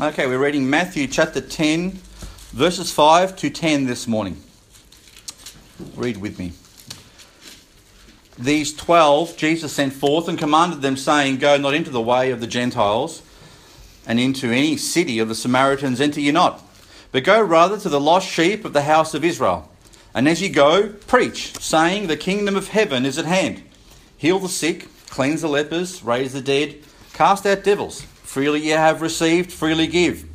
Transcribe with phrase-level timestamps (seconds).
[0.00, 1.90] Okay, we're reading Matthew chapter 10,
[2.52, 4.40] verses 5 to 10 this morning.
[5.96, 6.52] Read with me.
[8.38, 12.40] These twelve Jesus sent forth and commanded them, saying, Go not into the way of
[12.40, 13.22] the Gentiles,
[14.06, 16.62] and into any city of the Samaritans enter ye not,
[17.10, 19.68] but go rather to the lost sheep of the house of Israel.
[20.14, 23.64] And as ye go, preach, saying, The kingdom of heaven is at hand.
[24.16, 26.76] Heal the sick, cleanse the lepers, raise the dead,
[27.14, 28.06] cast out devils.
[28.28, 30.26] Freely ye have received, freely give.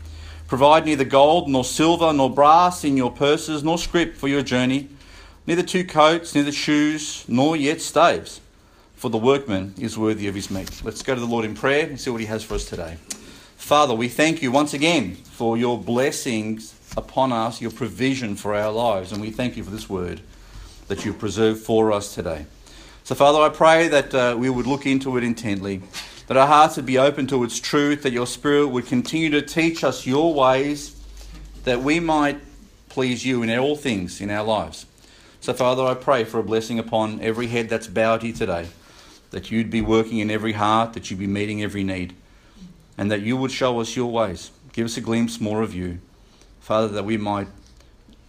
[0.48, 4.90] Provide neither gold, nor silver, nor brass in your purses, nor scrip for your journey,
[5.46, 8.42] neither two coats, neither shoes, nor yet staves.
[8.96, 10.82] For the workman is worthy of his meat.
[10.84, 12.98] Let's go to the Lord in prayer and see what he has for us today.
[13.58, 18.72] Father, we thank you once again for your blessings upon us, your provision for our
[18.72, 20.20] lives, and we thank you for this word
[20.88, 22.48] that you've preserved for us today.
[23.04, 25.84] So, Father, I pray that uh, we would look into it intently
[26.27, 29.41] that our hearts would be open to its truth, that your Spirit would continue to
[29.41, 31.00] teach us your ways,
[31.64, 32.39] that we might
[32.89, 34.86] please you in all things in our lives.
[35.42, 38.67] So, Father, I pray for a blessing upon every head that's bowed here today,
[39.31, 42.16] that you'd be working in every heart, that you'd be meeting every need,
[42.98, 44.52] and that you would show us your ways.
[44.72, 46.00] Give us a glimpse more of you,
[46.61, 47.48] Father, that we might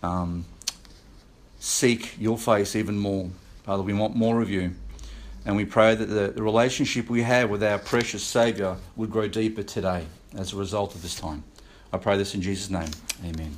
[0.02, 0.44] um,
[1.60, 3.30] seek your face even more.
[3.64, 4.74] Father, we want more of you.
[5.46, 9.62] And we pray that the, relationship we have with our precious Saviour would grow deeper
[9.62, 10.06] today
[10.36, 11.44] as a result of this time.
[11.92, 12.88] I pray this in Jesus' name.
[13.24, 13.54] Amen.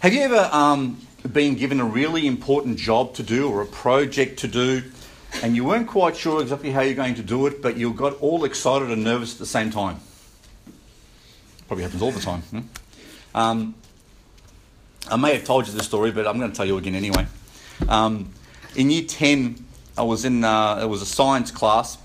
[0.00, 1.00] Have you ever um,
[1.32, 4.84] been given a really important job to do or a project to do,
[5.42, 8.14] and you weren't quite sure exactly how you're going to do it, but you got
[8.20, 9.98] all excited and nervous at the same time?
[11.66, 12.42] Probably happens all the time.
[12.42, 12.60] Hmm?
[13.34, 13.74] Um,
[15.10, 17.26] I may have told you this story, but I'm going to tell you again anyway.
[17.88, 18.32] Um,
[18.76, 19.66] in year 10,
[19.98, 21.98] I was in uh, it was a science class,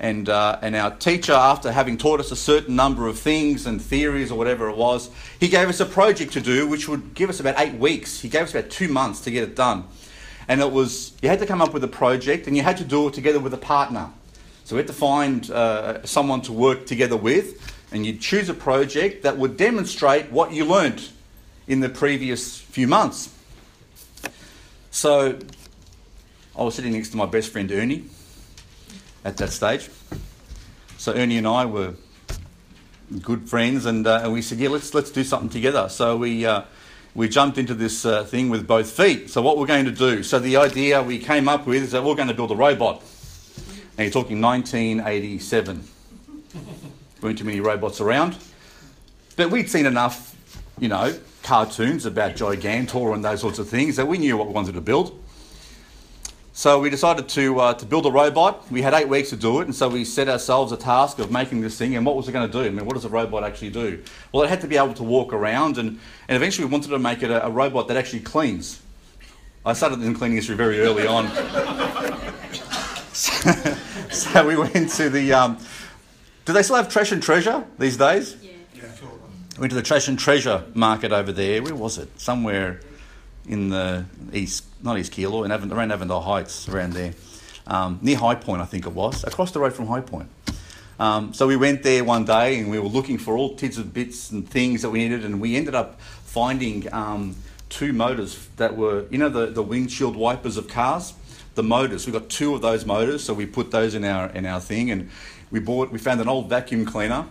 [0.00, 3.80] and uh, and our teacher, after having taught us a certain number of things and
[3.80, 7.30] theories or whatever it was, he gave us a project to do, which would give
[7.30, 8.20] us about eight weeks.
[8.20, 9.84] He gave us about two months to get it done,
[10.48, 12.84] and it was you had to come up with a project, and you had to
[12.84, 14.10] do it together with a partner.
[14.64, 17.62] So we had to find uh, someone to work together with,
[17.92, 21.12] and you'd choose a project that would demonstrate what you learnt
[21.68, 23.32] in the previous few months.
[24.90, 25.38] So
[26.58, 28.04] I was sitting next to my best friend Ernie
[29.24, 29.90] at that stage.
[30.96, 31.94] So Ernie and I were
[33.20, 36.46] good friends, and, uh, and we said, "Yeah, let's let's do something together." So we
[36.46, 36.62] uh,
[37.14, 39.28] we jumped into this uh, thing with both feet.
[39.28, 40.22] So what we're going to do?
[40.22, 43.02] So the idea we came up with is that we're going to build a robot.
[43.98, 45.84] Now you're talking 1987.
[47.20, 48.36] weren't too many robots around,
[49.36, 50.34] but we'd seen enough,
[50.78, 54.54] you know, cartoons about Gigantor and those sorts of things that we knew what we
[54.54, 55.22] wanted to build.
[56.56, 58.72] So we decided to, uh, to build a robot.
[58.72, 61.30] We had eight weeks to do it, and so we set ourselves a task of
[61.30, 61.96] making this thing.
[61.96, 62.64] And what was it going to do?
[62.64, 64.02] I mean, what does a robot actually do?
[64.32, 66.98] Well, it had to be able to walk around, and, and eventually we wanted to
[66.98, 68.80] make it a, a robot that actually cleans.
[69.66, 71.28] I started in cleaning history very early on.
[73.12, 73.52] so,
[74.10, 75.34] so, we went to the.
[75.34, 75.58] Um,
[76.46, 78.34] do they still have Trash and Treasure these days?
[78.40, 78.52] Yeah.
[78.74, 78.88] yeah.
[79.58, 81.62] Went to the Trash and Treasure market over there.
[81.62, 82.18] Where was it?
[82.18, 82.80] Somewhere
[83.46, 87.12] in the east, not East Keilor, in around Avondale Heights, around there,
[87.66, 90.28] um, near Highpoint, I think it was, across the road from Highpoint.
[90.98, 93.92] Um, so we went there one day and we were looking for all tits of
[93.92, 97.36] bits and things that we needed, and we ended up finding um,
[97.68, 101.12] two motors that were, you know, the, the windshield wipers of cars.
[101.56, 102.04] The motors.
[102.04, 104.90] We got two of those motors, so we put those in our in our thing,
[104.90, 105.08] and
[105.50, 105.90] we bought.
[105.90, 107.22] We found an old vacuum cleaner,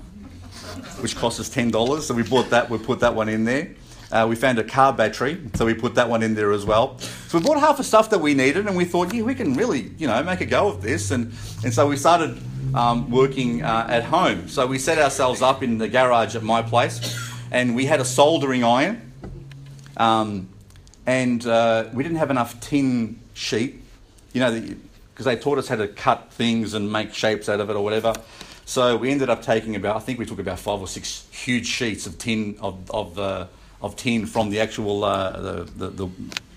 [1.00, 2.08] which cost us ten dollars.
[2.08, 2.68] So we bought that.
[2.68, 3.76] We put that one in there.
[4.12, 6.98] Uh, we found a car battery, so we put that one in there as well.
[7.00, 9.56] So we bought half the stuff that we needed, and we thought, yeah, we can
[9.56, 11.12] really, you know, make a go of this.
[11.12, 11.34] And,
[11.64, 12.40] and so we started
[12.76, 14.48] um, working uh, at home.
[14.48, 17.18] So we set ourselves up in the garage at my place,
[17.52, 19.12] and we had a soldering iron,
[19.98, 20.50] um,
[21.06, 23.82] and uh, we didn't have enough tin sheet,
[24.34, 24.52] you know,
[25.14, 27.84] because they taught us how to cut things and make shapes out of it or
[27.84, 28.14] whatever.
[28.66, 31.68] So we ended up taking about, I think we took about five or six huge
[31.68, 33.46] sheets of tin of, of uh,
[33.82, 36.10] of tin from the actual uh, the, the, the,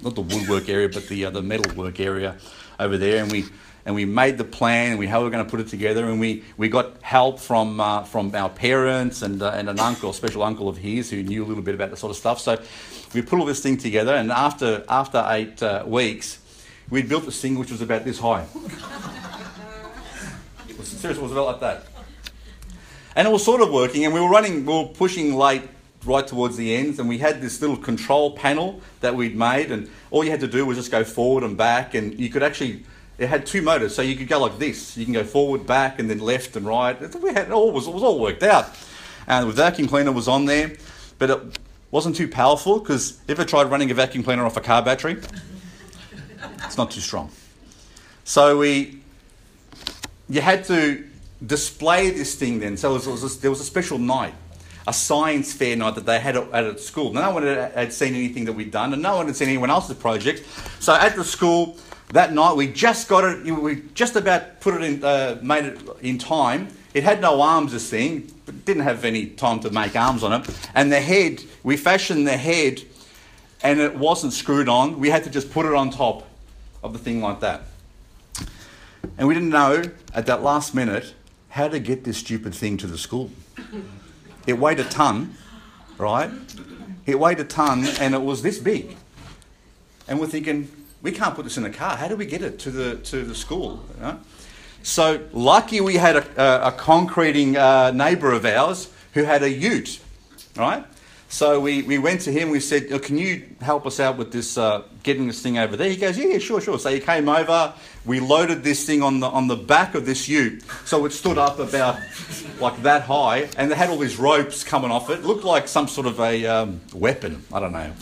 [0.03, 2.37] not the woodwork area but the uh, the metalwork area
[2.79, 3.23] over there.
[3.23, 3.47] And we
[3.85, 6.05] and we made the plan and we how we are going to put it together.
[6.05, 10.11] And we, we got help from uh, from our parents and uh, and an uncle
[10.11, 12.41] a special uncle of his who knew a little bit about that sort of stuff.
[12.41, 12.61] So
[13.15, 16.41] we put all this thing together and after after eight uh, weeks
[16.91, 18.47] we'd built this thing which was about this high.
[20.69, 21.87] It was, seriously it was about like that.
[23.17, 25.63] And it was sort of working and we were running we were pushing late
[26.05, 29.91] right towards the ends, and we had this little control panel that we'd made, and
[30.11, 32.85] all you had to do was just go forward and back, and you could actually.
[33.19, 34.97] It had two motors, so you could go like this.
[34.97, 36.97] You can go forward, back, and then left and right.
[37.21, 38.71] We had it all was it was all worked out.
[39.27, 40.77] And the vacuum cleaner was on there,
[41.19, 41.59] but it
[41.91, 45.17] wasn't too powerful because if I tried running a vacuum cleaner off a car battery,
[46.65, 47.31] it's not too strong.
[48.25, 49.01] So we,
[50.29, 51.05] you had to
[51.45, 52.77] display this thing then.
[52.77, 54.35] So it was, it was a, there was a special night,
[54.89, 57.13] a science fair night that they had at, at school.
[57.13, 59.99] No one had, seen anything that we'd done, and no one had seen anyone else's
[59.99, 60.45] project.
[60.81, 61.77] So at the school
[62.15, 63.45] that night, we just got it.
[63.45, 66.69] We just about put it in, uh, made it in time.
[66.95, 70.41] It had no arms, this thing, but didn't have any time to make arms on
[70.41, 70.49] it.
[70.75, 72.81] And the head, we fashioned the head,
[73.63, 74.99] and it wasn't screwed on.
[74.99, 76.27] We had to just put it on top
[76.83, 77.65] of the thing like that.
[79.19, 79.83] And we didn't know
[80.15, 81.13] at that last minute
[81.51, 83.31] how to get this stupid thing to the school.
[84.47, 85.35] It weighed a ton,
[85.99, 86.31] right?
[87.07, 88.97] It weighed a ton and it was this big.
[90.07, 90.71] And we're thinking,
[91.03, 91.97] we can't put this in a car.
[91.97, 93.85] How do we get it to the, to the school?
[93.97, 94.21] You know?
[94.83, 99.51] So lucky we had a, a, a concreting uh, neighbour of ours who had a
[99.51, 100.01] ute,
[100.57, 100.85] right?
[101.31, 104.33] So we, we went to him, we said, oh, Can you help us out with
[104.33, 105.91] this, uh, getting this thing over there?
[105.91, 106.79] He goes, Yeah, yeah, sure, sure.
[106.79, 107.75] So he came over,
[108.09, 110.63] we loaded this thing on the, on the back of this ute.
[110.87, 112.01] So it stood up about
[112.59, 115.21] like that high, and they had all these ropes coming off it.
[115.21, 117.93] it looked like some sort of a um, weapon, I don't know.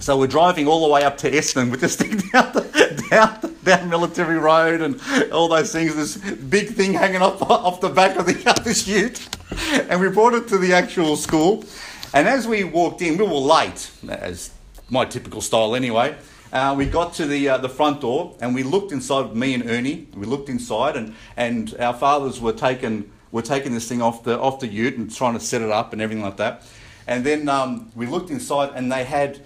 [0.00, 3.56] So we're driving all the way up to Essendon with this thing down, the, down,
[3.64, 5.00] down Military Road and
[5.32, 5.96] all those things.
[5.96, 9.26] This big thing hanging off, off the back of the other ute.
[9.90, 11.64] And we brought it to the actual school.
[12.12, 14.50] And as we walked in, we were late, as
[14.90, 16.16] my typical style anyway.
[16.52, 19.68] Uh, we got to the, uh, the front door and we looked inside, me and
[19.68, 24.24] Ernie, we looked inside and, and our fathers were taking, were taking this thing off
[24.24, 26.62] the, off the ute and trying to set it up and everything like that.
[27.06, 29.40] And then um, we looked inside and they had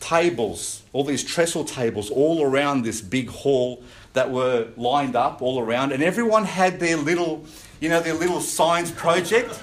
[0.00, 3.82] tables, all these trestle tables all around this big hall
[4.12, 7.44] that were lined up all around, and everyone had their little,
[7.80, 9.62] you know, their little science project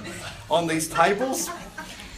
[0.50, 1.50] on these tables.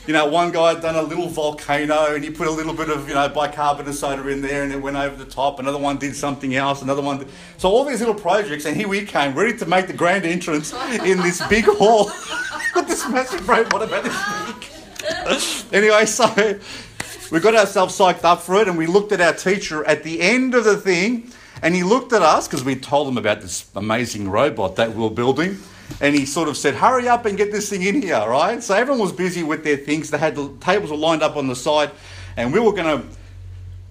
[0.09, 2.89] You know, one guy had done a little volcano and he put a little bit
[2.89, 5.59] of, you know, bicarbonate soda in there and it went over the top.
[5.59, 6.81] Another one did something else.
[6.81, 7.19] Another one.
[7.19, 7.27] Did...
[7.57, 10.73] So all these little projects, and here we came, ready to make the grand entrance
[10.73, 12.05] in this big hall
[12.75, 15.73] with this massive robot What about this big?
[15.75, 16.59] anyway, so
[17.31, 20.21] we got ourselves psyched up for it and we looked at our teacher at the
[20.21, 23.69] end of the thing and he looked at us because we told him about this
[23.75, 25.59] amazing robot that we were building
[26.01, 28.63] and he sort of said hurry up and get this thing in here right?
[28.63, 30.09] So everyone was busy with their things.
[30.09, 31.91] They had the tables were lined up on the side
[32.37, 33.07] and we were going to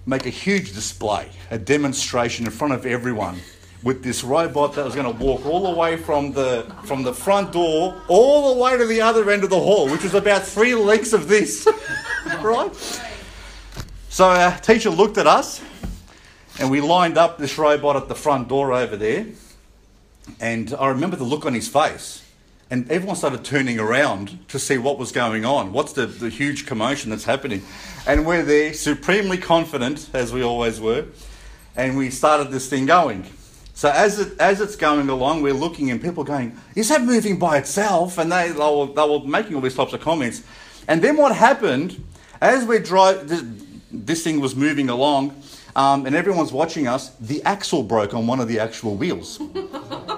[0.05, 3.39] make a huge display a demonstration in front of everyone
[3.83, 7.13] with this robot that was going to walk all the way from the from the
[7.13, 10.43] front door all the way to the other end of the hall which was about
[10.43, 11.67] three lengths of this
[12.41, 13.01] right?
[14.09, 15.61] So our teacher looked at us
[16.59, 19.27] and we lined up this robot at the front door over there.
[20.39, 22.23] And I remember the look on his face.
[22.71, 25.73] And everyone started turning around to see what was going on.
[25.73, 27.63] What's the, the huge commotion that's happening?
[28.05, 31.05] And we're there, supremely confident, as we always were.
[31.75, 33.25] And we started this thing going.
[33.73, 37.39] So as, it, as it's going along, we're looking and people going, is that moving
[37.39, 38.17] by itself?
[38.17, 40.43] And they, they, were, they were making all these types of comments.
[40.87, 42.03] And then what happened,
[42.41, 45.41] as we're driving, this thing was moving along,
[45.75, 49.41] um, and everyone's watching us, the axle broke on one of the actual wheels.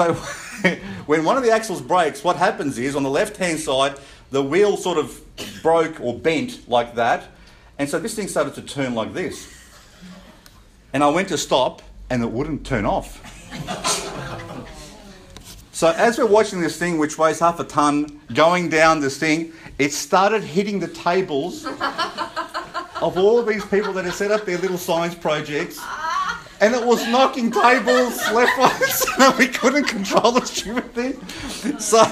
[0.00, 0.14] so
[1.06, 3.98] when one of the axles breaks, what happens is on the left hand side,
[4.30, 5.20] the wheel sort of
[5.62, 7.28] broke or bent like that.
[7.78, 9.52] And so this thing started to turn like this.
[10.94, 13.20] And I went to stop and it wouldn't turn off.
[15.72, 19.52] so as we're watching this thing, which weighs half a ton, going down this thing,
[19.78, 24.78] it started hitting the tables of all these people that had set up their little
[24.78, 25.78] science projects.
[26.60, 29.38] And it was knocking tables left, right, center.
[29.38, 31.78] We couldn't control the stupid thing.
[31.80, 32.04] So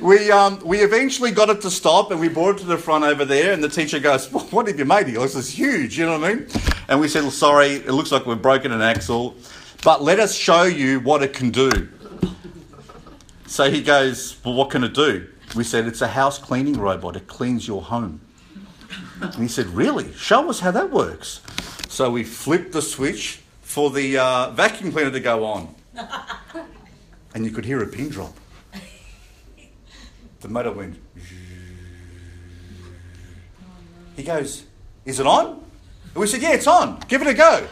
[0.00, 3.04] we, um, we eventually got it to stop and we brought it to the front
[3.04, 3.52] over there.
[3.52, 5.20] And the teacher goes, What have you made here?
[5.20, 6.46] This is huge, you know what I mean?
[6.88, 9.36] And we said, well, Sorry, it looks like we've broken an axle,
[9.84, 11.70] but let us show you what it can do.
[13.46, 15.28] So he goes, Well, what can it do?
[15.54, 17.16] We said, It's a house cleaning robot.
[17.16, 18.22] It cleans your home.
[19.20, 20.10] And he said, Really?
[20.14, 21.42] Show us how that works.
[21.90, 23.40] So we flipped the switch
[23.70, 25.74] for the uh, vacuum cleaner to go on.
[27.32, 28.34] And you could hear a pin drop.
[30.40, 31.00] The motor went.
[34.16, 34.64] He goes,
[35.04, 35.46] Is it on?
[35.46, 36.98] And we said, Yeah, it's on.
[37.06, 37.68] Give it a go.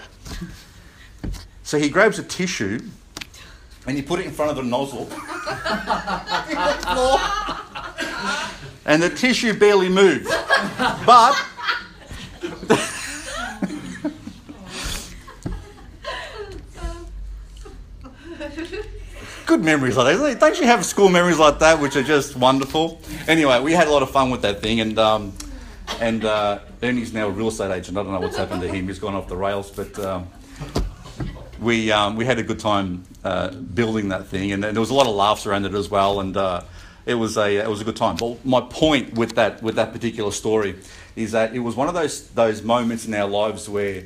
[1.65, 2.79] So he grabs a tissue
[3.89, 5.09] and you put it in front of the nozzle.
[8.87, 10.29] and the tissue barely moved.
[11.05, 11.35] But
[19.49, 20.39] good memories like that.
[20.39, 23.01] Don't you have school memories like that, which are just wonderful?
[23.27, 25.33] Anyway, we had a lot of fun with that thing, and um,
[26.01, 27.97] and uh, Ernie's now a real estate agent.
[27.97, 28.87] I don't know what's happened to him.
[28.87, 30.29] He's gone off the rails, but um,
[31.61, 34.91] we um, we had a good time uh, building that thing, and, and, there was
[34.91, 36.61] a lot of laughs around it as well, and uh,
[37.07, 38.17] it was a it was a good time.
[38.17, 40.77] But my point with that with that particular story
[41.17, 44.05] is that it was one of those those moments in our lives where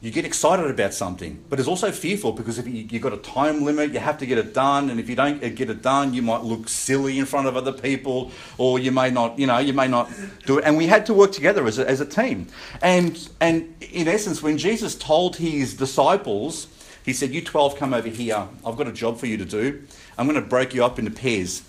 [0.00, 3.16] you get excited about something, but it's also fearful because if you, have got a
[3.16, 6.14] time limit, you have to get it done, and if you don't get it done,
[6.14, 9.58] you might look silly in front of other people, or you may not, you know,
[9.58, 10.08] you may not
[10.46, 10.64] do it.
[10.64, 12.46] And we had to work together as a, as a team.
[12.80, 16.68] And and in essence, when Jesus told his disciples,
[17.04, 18.46] he said, "You twelve, come over here.
[18.64, 19.82] I've got a job for you to do.
[20.16, 21.62] I'm going to break you up into pairs,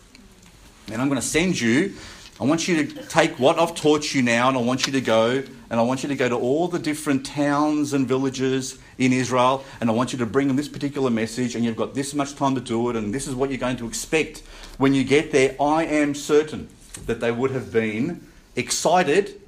[0.92, 1.96] and I'm going to send you
[2.42, 5.02] I want you to take what I've taught you now and I want you to
[5.02, 9.12] go and I want you to go to all the different towns and villages in
[9.12, 12.14] Israel and I want you to bring them this particular message and you've got this
[12.14, 14.40] much time to do it and this is what you're going to expect
[14.78, 15.54] when you get there.
[15.60, 16.70] I am certain
[17.08, 19.42] that they would have been excited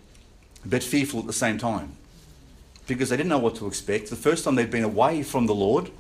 [0.65, 1.95] but fearful at the same time
[2.88, 4.10] because they didn't know what to expect.
[4.10, 5.91] The first time they'd been away from the Lord,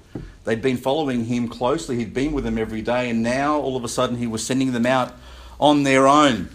[0.43, 3.85] they'd been following him closely, he'd been with them every day, and now all of
[3.85, 5.13] a sudden he was sending them out
[5.57, 6.49] on their own.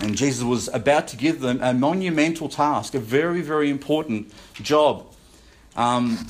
[0.00, 5.06] And Jesus was about to give them a monumental task, a very, very important job.
[5.74, 6.26] Um,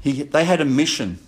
[0.00, 1.18] he, they had a mission.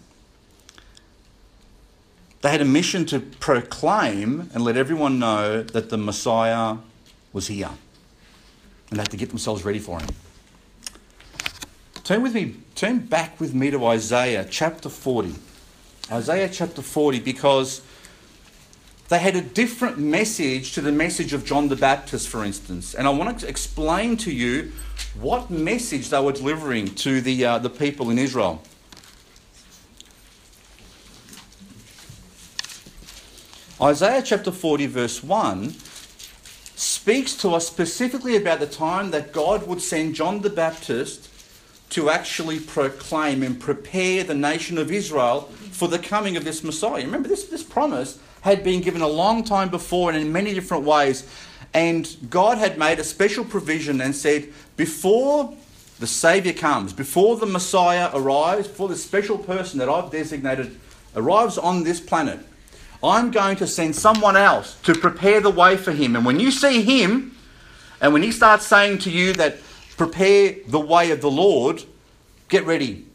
[2.41, 6.77] They had a mission to proclaim and let everyone know that the Messiah
[7.33, 7.71] was here.
[8.91, 10.09] And they had to get themselves ready for him.
[12.05, 15.35] Turn with me, turn back with me to Isaiah chapter 40.
[16.13, 17.83] Isaiah chapter 40, because
[19.09, 22.95] they had a different message to the message of John the Baptist, for instance.
[22.95, 24.73] And I want to explain to you
[25.21, 28.63] what message they were delivering to the, uh, the people in Israel.
[33.81, 35.71] Isaiah chapter 40, verse 1,
[36.75, 41.29] speaks to us specifically about the time that God would send John the Baptist
[41.91, 47.05] to actually proclaim and prepare the nation of Israel for the coming of this Messiah.
[47.05, 50.85] Remember, this, this promise had been given a long time before and in many different
[50.85, 51.29] ways.
[51.75, 55.55] And God had made a special provision and said, before
[55.99, 60.79] the Saviour comes, before the Messiah arrives, before the special person that I've designated
[61.15, 62.39] arrives on this planet,
[63.03, 66.17] I'm going to send someone else to prepare the way for him.
[66.17, 67.37] And when you see him,
[68.01, 69.59] and when he starts saying to you that
[69.97, 71.83] prepare the way of the Lord,
[72.49, 73.07] get ready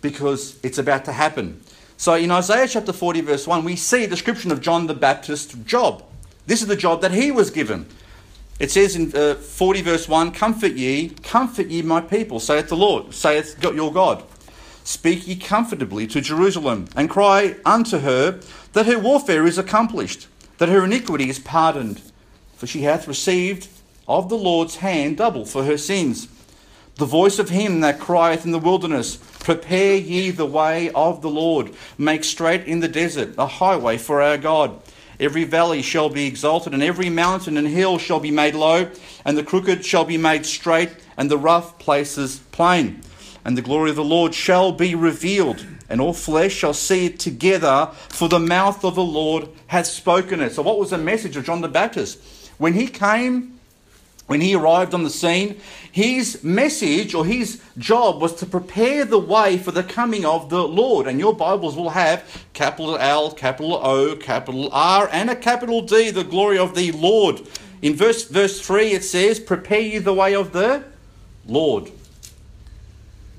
[0.00, 1.60] because it's about to happen.
[1.96, 5.54] So in Isaiah chapter 40, verse 1, we see a description of John the Baptist's
[5.64, 6.02] job.
[6.46, 7.86] This is the job that he was given.
[8.60, 12.76] It says in uh, 40, verse 1 Comfort ye, comfort ye my people, saith the
[12.76, 14.22] Lord, saith your God.
[14.84, 18.40] Speak ye comfortably to Jerusalem, and cry unto her
[18.74, 22.02] that her warfare is accomplished, that her iniquity is pardoned.
[22.56, 23.68] For she hath received
[24.06, 26.28] of the Lord's hand double for her sins.
[26.96, 31.30] The voice of him that crieth in the wilderness, Prepare ye the way of the
[31.30, 34.80] Lord, make straight in the desert a highway for our God.
[35.18, 38.90] Every valley shall be exalted, and every mountain and hill shall be made low,
[39.24, 43.00] and the crooked shall be made straight, and the rough places plain.
[43.44, 47.18] And the glory of the Lord shall be revealed, and all flesh shall see it
[47.18, 50.52] together, for the mouth of the Lord hath spoken it.
[50.52, 52.20] So, what was the message of John the Baptist?
[52.58, 53.53] When he came
[54.26, 55.60] when he arrived on the scene,
[55.92, 60.66] his message or his job was to prepare the way for the coming of the
[60.66, 61.06] Lord.
[61.06, 66.10] And your Bibles will have capital L, capital O, capital R, and a capital D,
[66.10, 67.42] the glory of the Lord.
[67.82, 70.84] In verse, verse 3, it says, Prepare you the way of the
[71.46, 71.90] Lord.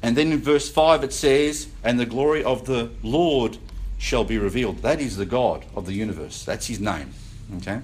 [0.04, 3.58] And then in verse 5, it says, And the glory of the Lord
[3.98, 4.84] shall be revealed.
[4.84, 6.46] That is the God of the universe.
[6.46, 7.12] That's his name.
[7.58, 7.82] Okay?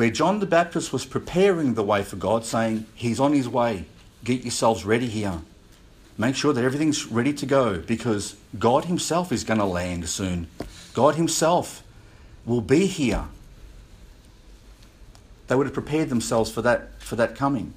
[0.00, 3.84] Where John the Baptist was preparing the way for God, saying, He's on his way.
[4.24, 5.42] Get yourselves ready here.
[6.16, 10.46] Make sure that everything's ready to go because God Himself is going to land soon.
[10.94, 11.82] God Himself
[12.46, 13.26] will be here.
[15.48, 17.74] They would have prepared themselves for that, for that coming.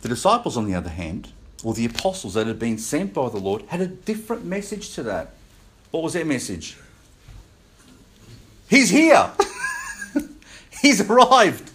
[0.00, 1.30] The disciples, on the other hand,
[1.62, 5.02] or the apostles that had been sent by the Lord, had a different message to
[5.02, 5.34] that.
[5.90, 6.78] What was their message?
[8.66, 9.30] He's here.
[10.84, 11.70] He's arrived.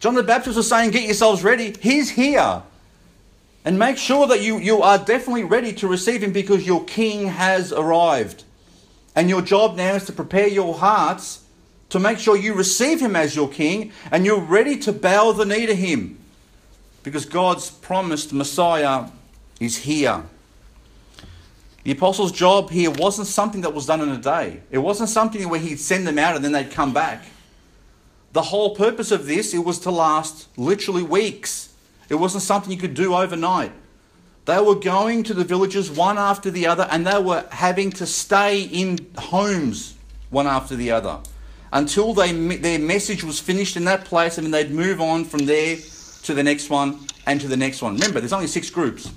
[0.00, 1.74] John the Baptist was saying, Get yourselves ready.
[1.82, 2.62] He's here.
[3.62, 7.26] And make sure that you, you are definitely ready to receive him because your king
[7.26, 8.44] has arrived.
[9.14, 11.44] And your job now is to prepare your hearts
[11.90, 15.44] to make sure you receive him as your king and you're ready to bow the
[15.44, 16.16] knee to him.
[17.02, 19.08] Because God's promised Messiah
[19.60, 20.22] is here.
[21.82, 24.62] The apostles' job here wasn't something that was done in a day.
[24.70, 27.26] It wasn't something where he'd send them out and then they'd come back.
[28.34, 31.72] The whole purpose of this, it was to last literally weeks.
[32.08, 33.70] It wasn't something you could do overnight.
[34.44, 38.06] They were going to the villages one after the other and they were having to
[38.06, 39.94] stay in homes
[40.30, 41.20] one after the other
[41.72, 45.46] until they, their message was finished in that place and then they'd move on from
[45.46, 45.76] there
[46.24, 47.94] to the next one and to the next one.
[47.94, 49.12] Remember, there's only six groups,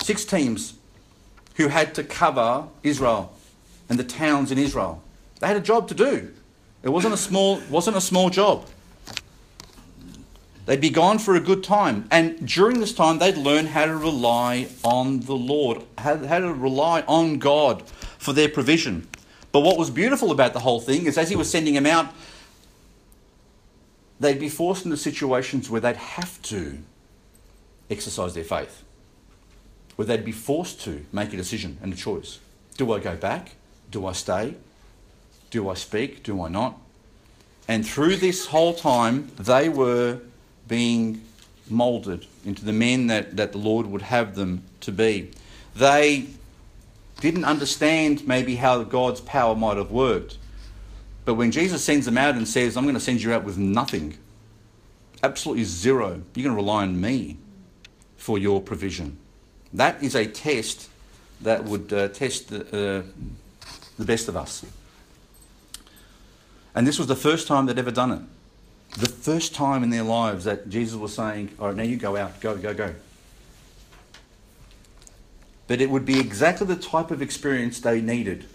[0.00, 0.72] six teams
[1.56, 3.30] who had to cover Israel
[3.90, 5.02] and the towns in Israel.
[5.38, 6.32] They had a job to do.
[6.82, 8.66] It wasn't a small, wasn't a small job.
[10.66, 12.06] They'd be gone for a good time.
[12.10, 16.52] And during this time, they'd learn how to rely on the Lord, how, how to
[16.52, 19.08] rely on God for their provision.
[19.50, 22.12] But what was beautiful about the whole thing is as he was sending them out,
[24.20, 26.78] they'd be forced into situations where they'd have to
[27.88, 28.84] exercise their faith,
[29.96, 32.40] where they'd be forced to make a decision and a choice.
[32.76, 33.52] Do I go back?
[33.90, 34.54] Do I stay?
[35.50, 36.22] Do I speak?
[36.22, 36.78] Do I not?
[37.66, 40.20] And through this whole time, they were
[40.66, 41.22] being
[41.68, 45.30] molded into the men that, that the Lord would have them to be.
[45.76, 46.26] They
[47.20, 50.38] didn't understand maybe how God's power might have worked.
[51.24, 53.58] But when Jesus sends them out and says, I'm going to send you out with
[53.58, 54.16] nothing,
[55.22, 57.36] absolutely zero, you're going to rely on me
[58.16, 59.18] for your provision.
[59.74, 60.88] That is a test
[61.42, 63.02] that would uh, test the, uh,
[63.98, 64.64] the best of us.
[66.74, 68.20] And this was the first time they'd ever done it
[68.96, 72.16] the first time in their lives that Jesus was saying, All right, now you go
[72.16, 72.94] out, go, go, go.
[75.66, 78.46] But it would be exactly the type of experience they needed.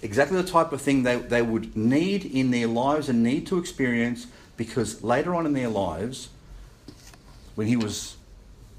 [0.00, 3.58] Exactly the type of thing they, they would need in their lives and need to
[3.58, 6.30] experience because later on in their lives,
[7.56, 8.16] when he was,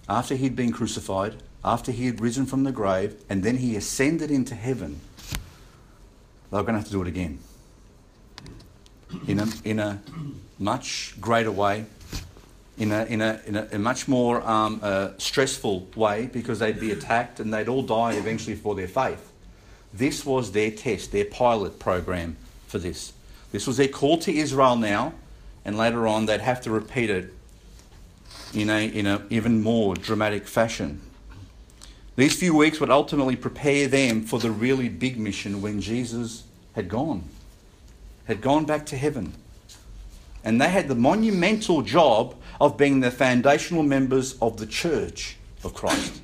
[0.07, 4.31] after he'd been crucified, after he had risen from the grave, and then he ascended
[4.31, 5.01] into heaven,
[6.49, 7.39] they were going to have to do it again
[9.27, 10.01] in a, in a
[10.57, 11.85] much greater way,
[12.77, 16.79] in a, in a, in a, a much more um, uh, stressful way because they'd
[16.79, 19.31] be attacked and they'd all die eventually for their faith.
[19.93, 23.13] This was their test, their pilot program for this.
[23.51, 25.13] This was their call to Israel now,
[25.65, 27.33] and later on they'd have to repeat it
[28.53, 31.01] in a in an even more dramatic fashion.
[32.15, 36.43] These few weeks would ultimately prepare them for the really big mission when Jesus
[36.75, 37.23] had gone
[38.29, 39.33] had gone back to heaven.
[40.43, 45.73] And they had the monumental job of being the foundational members of the church of
[45.73, 46.21] Christ.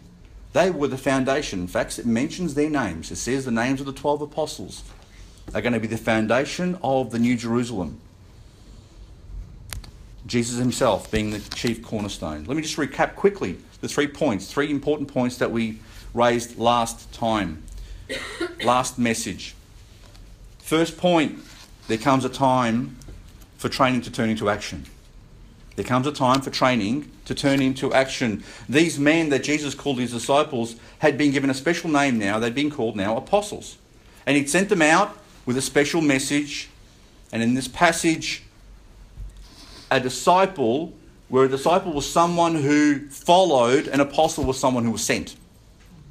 [0.53, 1.59] They were the foundation.
[1.59, 3.09] In fact, it mentions their names.
[3.09, 4.83] It says the names of the 12 apostles
[5.53, 7.99] are going to be the foundation of the New Jerusalem.
[10.27, 12.45] Jesus himself being the chief cornerstone.
[12.45, 15.79] Let me just recap quickly the three points, three important points that we
[16.13, 17.63] raised last time,
[18.63, 19.55] last message.
[20.59, 21.39] First point
[21.87, 22.97] there comes a time
[23.57, 24.85] for training to turn into action.
[25.75, 28.43] There comes a time for training to turn into action.
[28.69, 32.39] These men that Jesus called his disciples had been given a special name now.
[32.39, 33.77] They'd been called now apostles.
[34.25, 36.69] And he'd sent them out with a special message.
[37.31, 38.43] And in this passage,
[39.91, 40.93] a disciple,
[41.27, 45.35] where a disciple was someone who followed, an apostle was someone who was sent.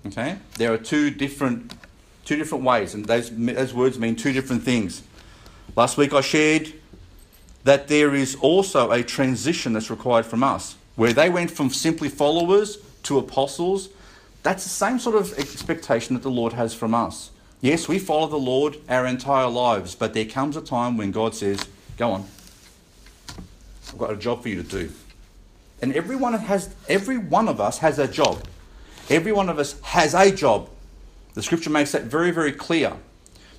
[0.07, 0.37] Okay?
[0.59, 1.73] There are two different,
[2.27, 5.03] two different ways, and those, those words mean two different things.
[5.77, 6.73] Last week I shared
[7.65, 12.09] that there is also a transition that's required from us, where they went from simply
[12.09, 13.89] followers to apostles.
[14.43, 17.31] That's the same sort of expectation that the Lord has from us.
[17.61, 21.35] Yes, we follow the Lord our entire lives, but there comes a time when God
[21.35, 22.27] says, Go on,
[23.89, 24.93] I've got a job for you to do.
[25.81, 28.43] And everyone has every one of us has a job.
[29.11, 30.69] Every one of us has a job.
[31.35, 32.95] The scripture makes that very, very clear.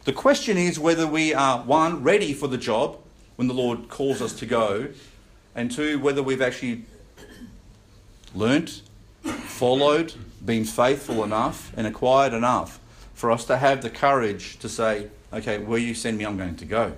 [0.05, 2.99] The question is whether we are, one, ready for the job
[3.37, 4.89] when the Lord calls us to go,
[5.55, 6.85] and two, whether we've actually
[8.35, 8.83] learnt,
[9.23, 10.13] followed,
[10.45, 12.79] been faithful enough, and acquired enough
[13.15, 16.55] for us to have the courage to say, okay, where you send me, I'm going
[16.57, 16.93] to go.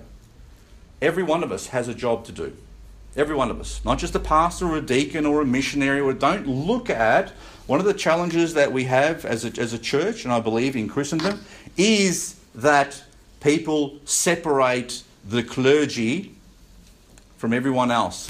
[1.00, 2.54] Every one of us has a job to do.
[3.16, 3.80] Every one of us.
[3.86, 6.00] Not just a pastor or a deacon or a missionary.
[6.00, 7.30] Or don't look at
[7.66, 10.76] one of the challenges that we have as a, as a church, and I believe
[10.76, 11.40] in Christendom,
[11.78, 13.04] is that
[13.40, 16.34] people separate the clergy
[17.36, 18.28] from everyone else.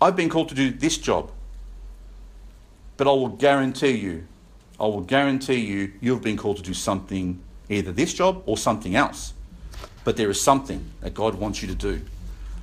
[0.00, 1.30] I've been called to do this job,
[2.96, 4.26] but I will guarantee you,
[4.78, 8.96] I will guarantee you, you've been called to do something, either this job or something
[8.96, 9.32] else.
[10.02, 12.02] But there is something that God wants you to do.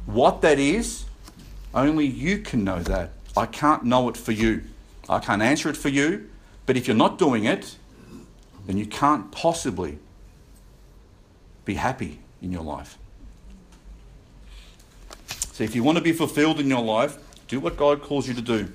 [0.06, 1.06] What that is,
[1.74, 3.12] only you can know that.
[3.38, 4.64] I can't know it for you.
[5.08, 6.30] I can't answer it for you.
[6.66, 7.78] But if you're not doing it,
[8.66, 9.98] then you can't possibly
[11.66, 12.98] be happy in your life.
[15.54, 18.34] So if you want to be fulfilled in your life, do what God calls you
[18.34, 18.72] to do.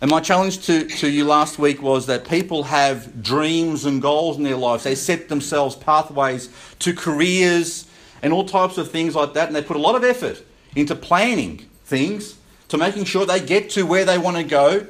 [0.00, 4.36] And my challenge to, to you last week was that people have dreams and goals
[4.36, 4.84] in their lives.
[4.84, 6.48] They set themselves pathways
[6.80, 7.86] to careers
[8.22, 10.42] and all types of things like that, and they put a lot of effort
[10.74, 12.36] into planning things
[12.68, 14.86] to making sure they get to where they want to go.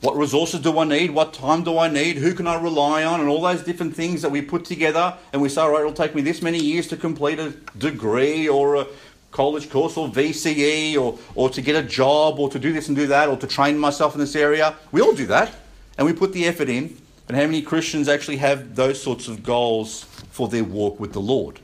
[0.00, 1.10] What resources do I need?
[1.10, 2.16] What time do I need?
[2.16, 3.20] Who can I rely on?
[3.20, 5.92] And all those different things that we put together, and we say, all right, it'll
[5.92, 8.86] take me this many years to complete a degree or a
[9.30, 12.96] college course or VCE or, or to get a job or to do this and
[12.96, 14.74] do that or to train myself in this area.
[14.90, 15.54] We all do that
[15.98, 16.96] and we put the effort in.
[17.26, 21.20] But how many Christians actually have those sorts of goals for their walk with the
[21.20, 21.60] Lord?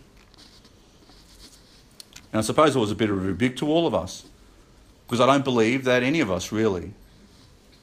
[2.32, 4.26] And I suppose it was a bit of a rebuke to all of us
[5.06, 6.92] because I don't believe that any of us really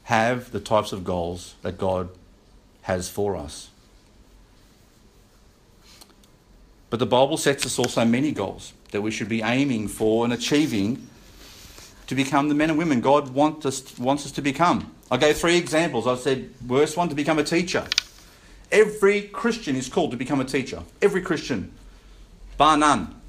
[0.04, 2.10] have the types of goals that God
[2.84, 3.70] has for us.
[6.90, 10.34] But the Bible sets us also many goals that we should be aiming for and
[10.34, 11.08] achieving
[12.08, 14.94] to become the men and women God want us, wants us to become.
[15.10, 16.06] I gave three examples.
[16.06, 17.88] I said, worst one, to become a teacher.
[18.72, 20.84] Every Christian is called to become a teacher.
[21.02, 21.72] Every Christian,
[22.58, 23.20] bar none.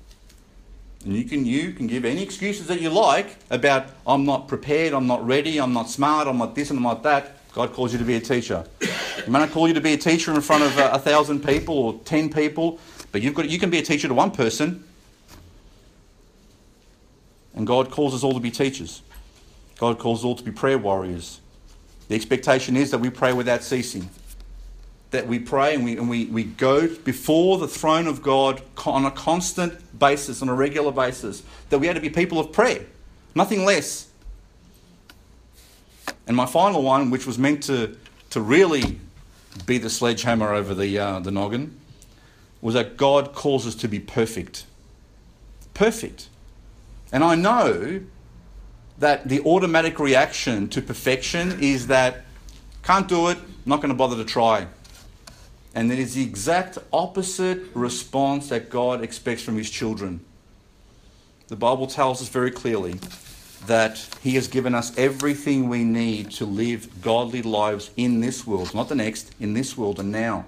[1.05, 4.95] And you can you can give any excuses that you like about I'm not prepared,
[4.95, 7.53] I'm not ready, I'm not smart, I'm not this and I'm not that.
[7.53, 8.67] God calls you to be a teacher.
[8.81, 11.45] He may not call you to be a teacher in front of a, a thousand
[11.45, 12.81] people or ten people,
[13.13, 14.83] but you've got you can be a teacher to one person.
[17.55, 19.03] And God calls us all to be teachers.
[19.79, 21.41] God calls us all to be prayer warriors.
[22.09, 24.09] The expectation is that we pray without ceasing.
[25.15, 29.05] That we pray and we, and we, we go before the throne of God on
[29.05, 31.45] a constant basis, on a regular basis.
[31.71, 32.85] That we are to be people of prayer,
[33.33, 34.09] nothing less.
[36.27, 37.97] And my final one, which was meant to,
[38.31, 38.99] to really
[39.67, 41.79] be the sledgehammer over the, uh, the noggin,
[42.61, 44.67] was that God calls us to be perfect.
[45.75, 46.29] Perfect.
[47.13, 48.01] And I know
[48.99, 52.25] that the automatic reaction to perfection is that
[52.83, 54.67] can't do it, not going to bother to try.
[55.75, 60.25] And it is the exact opposite response that God expects from his children.
[61.49, 63.01] The Bible tells us very clearly
[63.67, 68.75] that he has given us everything we need to live godly lives in this world,
[68.75, 70.45] not the next, in this world and now.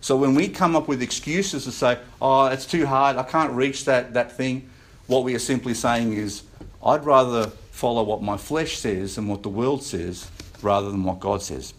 [0.00, 3.52] So when we come up with excuses to say, oh, it's too hard, I can't
[3.52, 4.68] reach that, that thing,
[5.06, 6.42] what we are simply saying is,
[6.84, 10.28] I'd rather follow what my flesh says and what the world says
[10.60, 11.72] rather than what God says.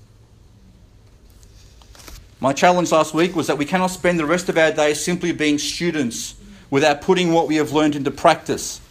[2.44, 5.32] My challenge last week was that we cannot spend the rest of our days simply
[5.32, 6.36] being students
[6.70, 8.82] without putting what we have learned into practice.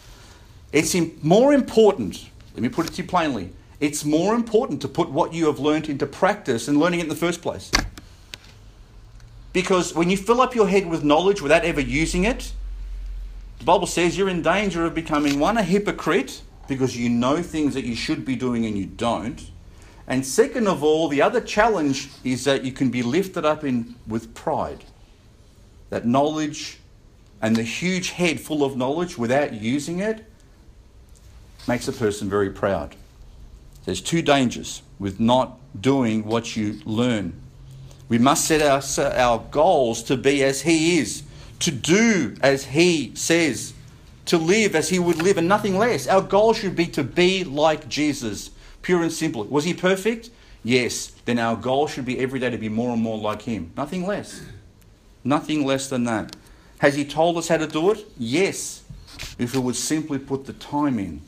[0.73, 5.11] It's more important, let me put it to you plainly, it's more important to put
[5.11, 7.71] what you have learned into practice than learning it in the first place.
[9.53, 12.55] Because when you fill up your head with knowledge without ever using it,
[13.59, 17.75] the Bible says you're in danger of becoming one, a hypocrite, because you know things
[17.75, 19.52] that you should be doing and you don't.
[20.07, 23.95] And second of all, the other challenge is that you can be lifted up in
[24.07, 24.85] with pride.
[25.91, 26.79] That knowledge
[27.41, 30.25] and the huge head full of knowledge without using it
[31.69, 32.97] makes a person very proud.
[33.85, 37.41] There's two dangers with not doing what you learn.
[38.09, 41.25] We must set our, our goals to be as He is
[41.63, 43.73] to do as He says,
[44.27, 46.07] to live as He would live, and nothing less.
[46.07, 48.51] Our goal should be to be like Jesus,
[48.83, 49.45] pure and simple.
[49.45, 50.31] Was He perfect?
[50.63, 51.09] Yes.
[51.25, 53.73] Then our goal should be every day to be more and more like Him.
[53.77, 54.43] Nothing less.
[55.25, 56.37] Nothing less than that.
[56.79, 58.05] Has He told us how to do it?
[58.19, 58.83] Yes.
[59.39, 61.21] If we would simply put the time in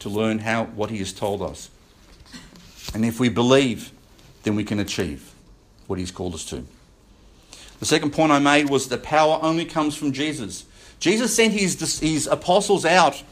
[0.00, 1.70] to learn how what He has told us.
[2.94, 3.92] And if we believe,
[4.42, 5.32] then we can achieve
[5.86, 6.64] what He's called us to.
[7.80, 10.64] The second point I made was that power only comes from Jesus.
[10.98, 13.22] Jesus sent his, his apostles out,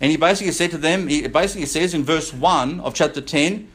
[0.00, 3.68] and he basically said to them, he basically says in verse 1 of chapter 10,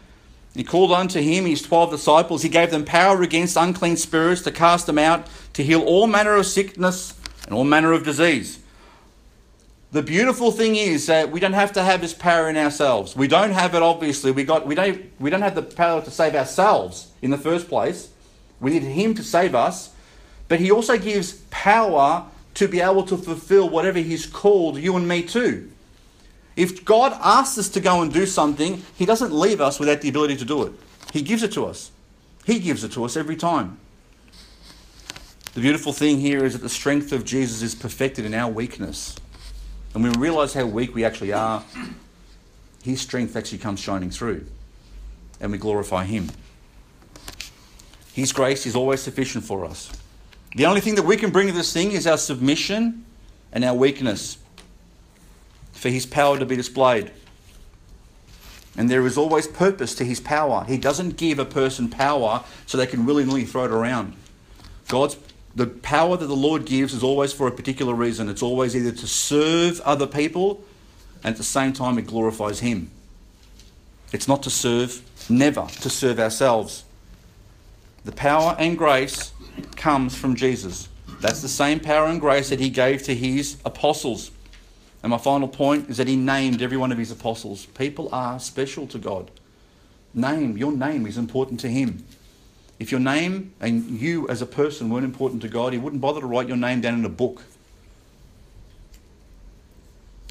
[0.55, 2.43] he called unto him his 12 disciples.
[2.43, 6.35] He gave them power against unclean spirits to cast them out, to heal all manner
[6.35, 7.13] of sickness
[7.45, 8.59] and all manner of disease.
[9.91, 13.15] The beautiful thing is that we don't have to have this power in ourselves.
[13.15, 14.31] We don't have it, obviously.
[14.31, 17.67] We, got, we, don't, we don't have the power to save ourselves in the first
[17.67, 18.09] place.
[18.59, 19.93] We need Him to save us,
[20.47, 25.07] but He also gives power to be able to fulfill whatever He's called you and
[25.07, 25.71] me to.
[26.55, 30.09] If God asks us to go and do something, He doesn't leave us without the
[30.09, 30.73] ability to do it.
[31.11, 31.91] He gives it to us.
[32.45, 33.79] He gives it to us every time.
[35.53, 39.15] The beautiful thing here is that the strength of Jesus is perfected in our weakness.
[39.93, 41.63] And when we realize how weak we actually are,
[42.83, 44.45] His strength actually comes shining through,
[45.39, 46.29] and we glorify Him.
[48.13, 49.91] His grace is always sufficient for us.
[50.55, 53.05] The only thing that we can bring to this thing is our submission
[53.51, 54.37] and our weakness
[55.83, 57.11] for His power to be displayed.
[58.77, 60.63] And there is always purpose to His power.
[60.65, 64.15] He doesn't give a person power so they can willingly throw it around.
[64.87, 65.17] God's
[65.53, 68.29] the power that the Lord gives is always for a particular reason.
[68.29, 70.63] It's always either to serve other people
[71.21, 72.89] and at the same time it glorifies Him.
[74.13, 76.85] It's not to serve, never to serve ourselves.
[78.05, 79.33] The power and grace
[79.75, 80.87] comes from Jesus.
[81.19, 84.31] That's the same power and grace that He gave to His apostles.
[85.03, 87.65] And my final point is that He named every one of His apostles.
[87.65, 89.29] People are special to God.
[90.13, 92.05] Name, your name is important to Him.
[92.79, 96.21] If your name and you as a person weren't important to God, He wouldn't bother
[96.21, 97.43] to write your name down in a book.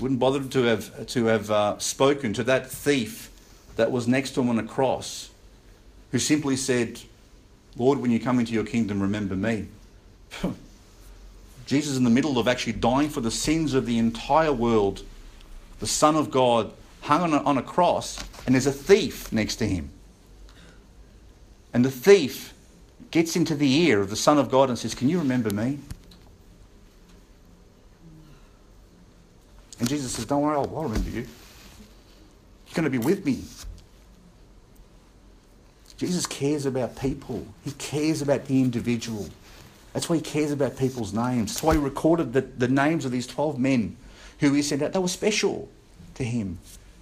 [0.00, 3.30] Wouldn't bother to have to have uh, spoken to that thief
[3.76, 5.30] that was next to him on a cross,
[6.10, 7.00] who simply said,
[7.76, 9.68] "Lord, when you come into your kingdom, remember me."
[11.66, 15.04] Jesus, in the middle of actually dying for the sins of the entire world,
[15.80, 16.72] the Son of God,
[17.02, 19.90] hung on a, on a cross, and there's a thief next to him.
[21.72, 22.52] And the thief
[23.10, 25.78] gets into the ear of the Son of God and says, Can you remember me?
[29.78, 31.26] And Jesus says, Don't worry, I'll, I'll remember you.
[32.66, 33.42] You're going to be with me.
[35.96, 39.28] Jesus cares about people, He cares about the individual.
[39.92, 41.52] That's why He cares about people's names.
[41.52, 43.96] That's why He recorded the, the names of these 12 men
[44.40, 44.92] who He sent out.
[44.92, 45.68] They were special
[46.14, 46.58] to Him.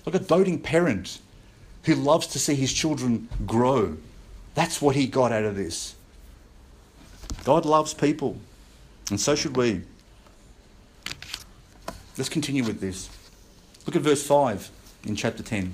[0.07, 1.21] Like a doting parent
[1.85, 3.97] who loves to see his children grow
[4.55, 5.95] that's what he got out of this.
[7.45, 8.37] God loves people,
[9.09, 9.83] and so should we.
[12.19, 13.09] Let's continue with this.
[13.87, 14.71] Look at verse 5
[15.07, 15.73] in chapter 10.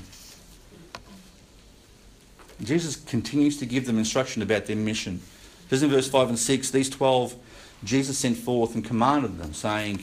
[2.62, 5.20] Jesus continues to give them instruction about their mission.
[5.68, 7.37] This in verse 5 and 6, these 12
[7.85, 10.02] Jesus sent forth and commanded them, saying,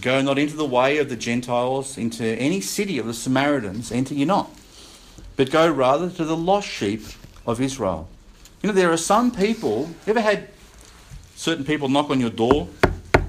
[0.00, 4.14] Go not into the way of the Gentiles, into any city of the Samaritans, enter
[4.14, 4.50] ye not,
[5.36, 7.02] but go rather to the lost sheep
[7.46, 8.08] of Israel.
[8.62, 10.48] You know, there are some people, ever had
[11.34, 12.68] certain people knock on your door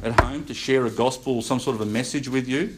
[0.03, 2.75] at home to share a gospel, some sort of a message with you?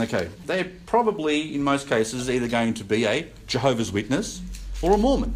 [0.00, 4.42] Okay, they're probably, in most cases, either going to be a Jehovah's Witness
[4.82, 5.34] or a Mormon.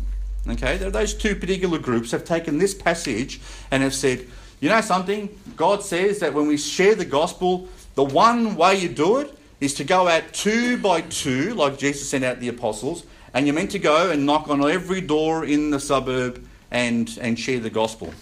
[0.48, 4.26] Okay, those two particular groups have taken this passage and have said,
[4.60, 5.28] you know something?
[5.56, 9.74] God says that when we share the gospel, the one way you do it is
[9.74, 13.70] to go out two by two, like Jesus sent out the apostles, and you're meant
[13.72, 18.12] to go and knock on every door in the suburb and, and share the gospel.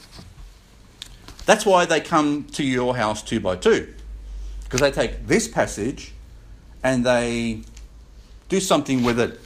[1.47, 3.95] That's why they come to your house two by two.
[4.65, 6.13] Because they take this passage
[6.83, 7.63] and they
[8.49, 9.41] do something with it.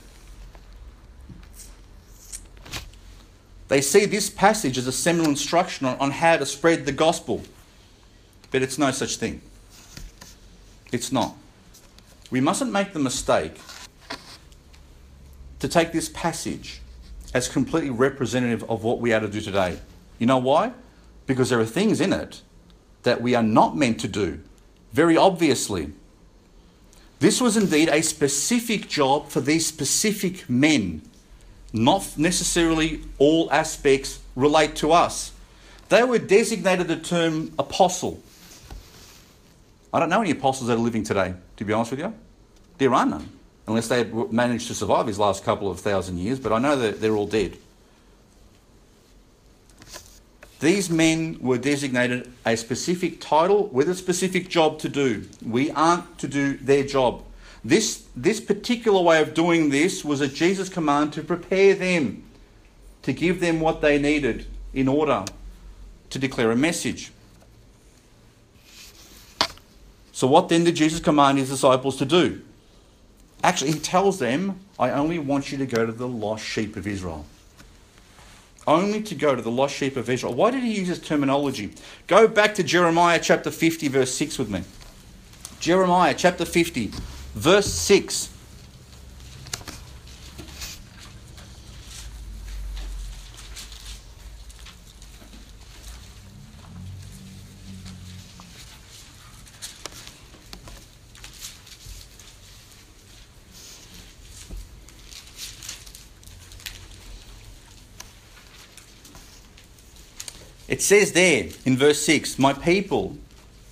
[3.68, 7.42] They see this passage as a seminal instruction on, on how to spread the gospel.
[8.50, 9.40] But it's no such thing.
[10.92, 11.34] It's not.
[12.30, 13.58] We mustn't make the mistake
[15.60, 16.80] to take this passage
[17.32, 19.78] as completely representative of what we are to do today.
[20.18, 20.72] You know why?
[21.26, 22.42] Because there are things in it
[23.02, 24.40] that we are not meant to do,
[24.92, 25.92] very obviously.
[27.18, 31.02] This was indeed a specific job for these specific men.
[31.74, 35.32] Not necessarily all aspects relate to us.
[35.88, 38.22] They were designated the term apostle.
[39.92, 42.14] I don't know any apostles that are living today, to be honest with you.
[42.78, 43.28] There are none
[43.66, 47.00] unless they managed to survive these last couple of thousand years, but I know that
[47.00, 47.56] they're all dead.
[50.60, 55.26] These men were designated a specific title with a specific job to do.
[55.44, 57.24] We aren't to do their job.
[57.64, 62.22] This, this particular way of doing this was a Jesus command to prepare them,
[63.02, 65.24] to give them what they needed in order
[66.10, 67.10] to declare a message.
[70.12, 72.42] So, what then did Jesus command his disciples to do?
[73.42, 76.86] Actually, he tells them, I only want you to go to the lost sheep of
[76.86, 77.26] Israel.
[78.66, 80.34] Only to go to the lost sheep of Israel.
[80.34, 81.74] Why did he use this terminology?
[82.06, 84.62] Go back to Jeremiah chapter 50, verse 6 with me.
[85.60, 86.92] Jeremiah chapter 50,
[87.34, 88.30] verse 6.
[110.66, 113.16] It says there in verse 6 My people,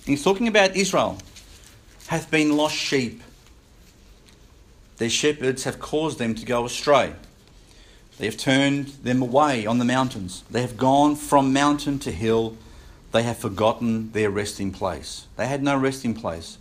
[0.05, 1.17] he's talking about Israel,
[2.07, 3.21] hath been lost sheep.
[5.03, 7.11] Their shepherds have caused them to go astray.
[8.17, 10.45] They have turned them away on the mountains.
[10.49, 12.55] They have gone from mountain to hill.
[13.11, 15.27] They have forgotten their resting place.
[15.35, 16.57] They had no resting place.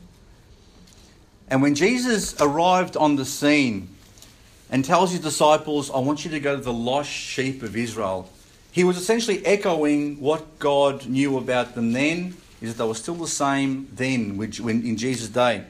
[1.48, 3.90] And when Jesus arrived on the scene
[4.68, 8.28] and tells his disciples, I want you to go to the lost sheep of Israel,
[8.72, 13.14] he was essentially echoing what God knew about them then, is that they were still
[13.14, 15.62] the same then in Jesus' day.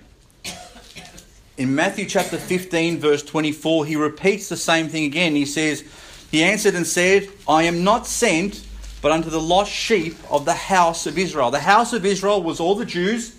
[1.62, 5.37] In Matthew chapter 15, verse 24, he repeats the same thing again.
[5.37, 5.85] He says,
[6.29, 8.66] He answered and said, I am not sent
[9.01, 11.53] but unto the lost sheep of the house of Israel.
[11.53, 13.37] The house of Israel was all the Jews,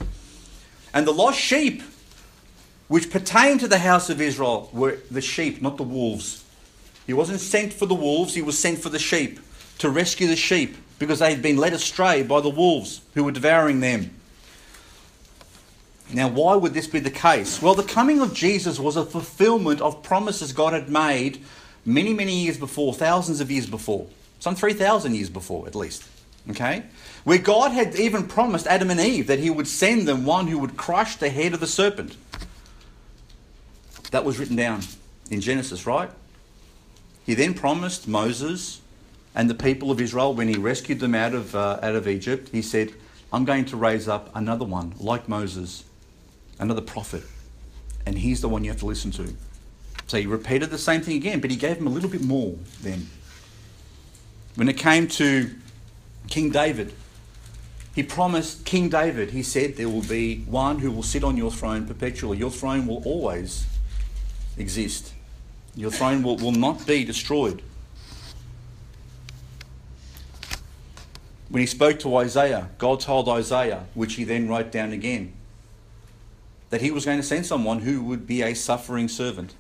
[0.94, 1.84] and the lost sheep
[2.88, 6.46] which pertained to the house of Israel were the sheep, not the wolves.
[7.06, 9.42] He wasn't sent for the wolves, he was sent for the sheep
[9.80, 13.34] to rescue the sheep because they had been led astray by the wolves who were
[13.34, 14.12] devouring them.
[16.14, 17.62] Now, why would this be the case?
[17.62, 21.44] Well, the coming of Jesus was a fulfillment of promises God had made
[21.86, 24.08] many, many years before, thousands of years before,
[24.40, 26.08] some 3,000 years before at least.
[26.52, 26.84] Okay?
[27.24, 30.60] Where God had even promised Adam and Eve that He would send them one who
[30.60, 32.16] would crush the head of the serpent.
[34.12, 34.82] That was written down
[35.32, 36.12] in Genesis, right?
[37.26, 38.82] He then promised Moses
[39.36, 42.50] and the people of Israel, when he rescued them out of, uh, out of Egypt,
[42.52, 42.94] he said,
[43.32, 45.86] I'm going to raise up another one like Moses,
[46.64, 47.24] another prophet.
[48.06, 49.36] And he's the one you have to listen to.
[50.08, 52.56] So he repeated the same thing again, but he gave him a little bit more
[52.82, 53.08] then.
[54.56, 55.52] When it came to
[56.28, 56.94] King David,
[57.96, 61.52] he promised King David, he said, there will be one who will sit on your
[61.52, 62.38] throne perpetually.
[62.38, 63.68] Your throne will always
[64.58, 65.14] exist.
[65.76, 67.62] Your throne will, will not be destroyed.
[71.50, 75.34] When he spoke to Isaiah, God told Isaiah, which he then wrote down again,
[76.74, 79.54] that he was going to send someone who would be a suffering servant,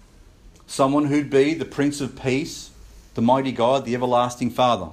[0.66, 2.72] someone who'd be the Prince of Peace,
[3.14, 4.88] the mighty God, the everlasting Father.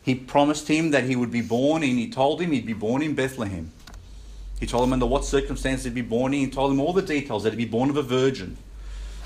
[0.00, 3.02] He promised him that he would be born, and he told him he'd be born
[3.02, 3.72] in Bethlehem.
[4.60, 6.38] He told him under what circumstances he'd be born in.
[6.38, 8.56] He told him all the details that he'd be born of a virgin.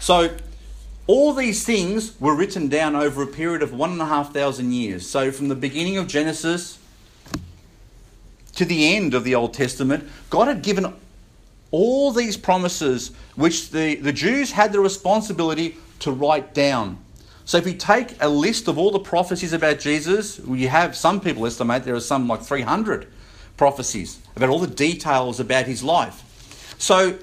[0.00, 0.34] So
[1.06, 4.72] all these things were written down over a period of one and a half thousand
[4.72, 5.06] years.
[5.06, 6.78] So, from the beginning of Genesis
[8.54, 10.94] to the end of the Old Testament, God had given
[11.70, 16.98] all these promises which the, the Jews had the responsibility to write down.
[17.44, 21.20] So, if you take a list of all the prophecies about Jesus, you have some
[21.20, 23.06] people estimate there are some like 300
[23.56, 26.76] prophecies about all the details about his life.
[26.78, 27.18] So,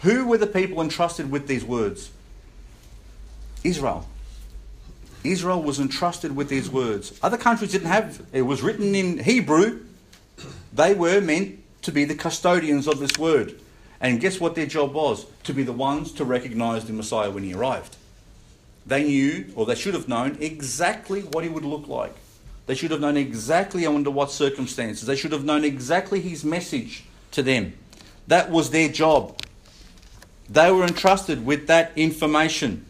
[0.00, 2.10] who were the people entrusted with these words?
[3.62, 4.08] Israel.
[5.22, 7.18] Israel was entrusted with these words.
[7.22, 9.80] Other countries didn't have, it was written in Hebrew.
[10.72, 13.60] They were meant to be the custodians of this word.
[14.00, 15.26] And guess what their job was?
[15.44, 17.96] To be the ones to recognize the Messiah when he arrived.
[18.86, 22.14] They knew, or they should have known, exactly what he would look like.
[22.66, 25.06] They should have known exactly under what circumstances.
[25.06, 27.74] They should have known exactly his message to them.
[28.26, 29.38] That was their job.
[30.48, 32.86] They were entrusted with that information.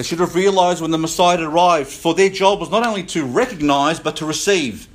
[0.00, 3.22] They should have realized when the Messiah arrived, for their job was not only to
[3.22, 4.88] recognize, but to receive.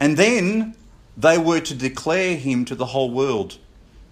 [0.00, 0.74] And then
[1.16, 3.58] they were to declare him to the whole world.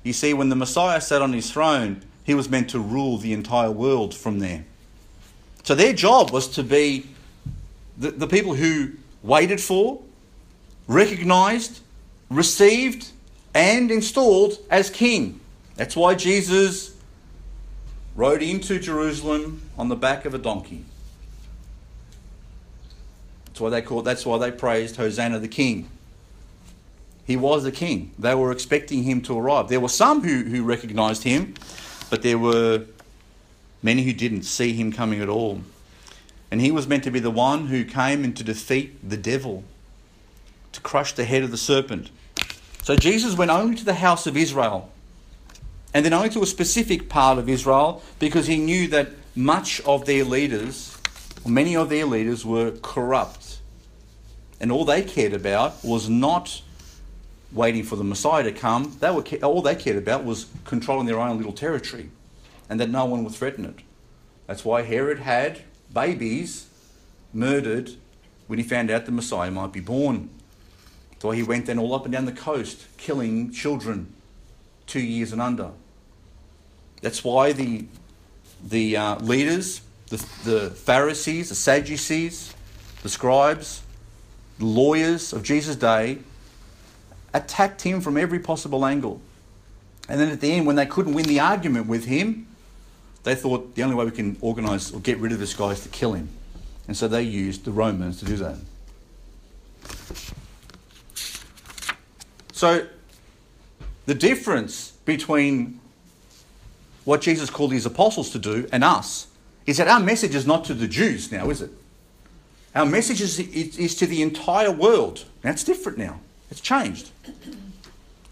[0.04, 3.32] You see, when the Messiah sat on his throne, he was meant to rule the
[3.32, 4.64] entire world from there.
[5.64, 7.08] So their job was to be
[7.96, 8.92] the, the people who
[9.24, 10.00] waited for,
[10.86, 11.80] recognized,
[12.30, 13.08] received,
[13.52, 15.40] and installed as king.
[15.74, 16.94] That's why Jesus
[18.18, 20.84] rode into Jerusalem on the back of a donkey.
[23.46, 25.88] That's why they called, that's why they praised Hosanna the King.
[27.24, 28.10] He was the king.
[28.18, 29.68] They were expecting him to arrive.
[29.68, 31.54] There were some who, who recognized him,
[32.10, 32.86] but there were
[33.82, 35.60] many who didn't see him coming at all.
[36.50, 39.62] And he was meant to be the one who came and to defeat the devil,
[40.72, 42.10] to crush the head of the serpent.
[42.82, 44.90] So Jesus went only to the house of Israel
[45.94, 50.04] and then only to a specific part of Israel because he knew that much of
[50.04, 50.96] their leaders,
[51.46, 53.60] many of their leaders, were corrupt.
[54.60, 56.62] And all they cared about was not
[57.52, 58.96] waiting for the Messiah to come.
[59.00, 62.10] They were, all they cared about was controlling their own little territory
[62.68, 63.76] and that no one would threaten it.
[64.46, 65.62] That's why Herod had
[65.92, 66.66] babies
[67.32, 67.92] murdered
[68.46, 70.28] when he found out the Messiah might be born.
[71.20, 74.12] So he went then all up and down the coast, killing children
[74.88, 75.70] two years and under.
[77.00, 77.84] That's why the,
[78.66, 82.54] the uh, leaders, the, the Pharisees, the Sadducees,
[83.02, 83.82] the scribes,
[84.58, 86.18] the lawyers of Jesus' day
[87.32, 89.20] attacked him from every possible angle.
[90.08, 92.46] And then at the end, when they couldn't win the argument with him,
[93.22, 95.82] they thought the only way we can organise or get rid of this guy is
[95.82, 96.28] to kill him.
[96.86, 98.56] And so they used the Romans to do that.
[102.52, 102.88] So
[104.08, 105.78] the difference between
[107.04, 109.26] what Jesus called his apostles to do and us
[109.66, 111.70] is that our message is not to the Jews now, is it?
[112.74, 115.26] Our message is, is to the entire world.
[115.42, 116.20] That's different now.
[116.50, 117.10] It's changed.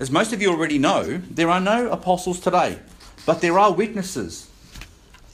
[0.00, 2.78] As most of you already know, there are no apostles today,
[3.26, 4.48] but there are witnesses.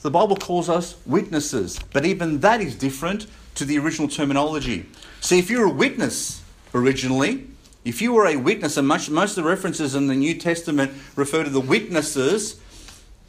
[0.01, 4.87] The Bible calls us witnesses, but even that is different to the original terminology.
[5.21, 6.41] See, if you're a witness
[6.73, 7.47] originally,
[7.85, 10.93] if you were a witness, and much, most of the references in the New Testament
[11.15, 12.59] refer to the witnesses,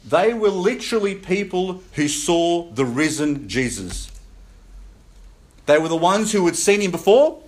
[0.07, 4.11] they were literally people who saw the risen Jesus.
[5.65, 7.41] They were the ones who had seen him before,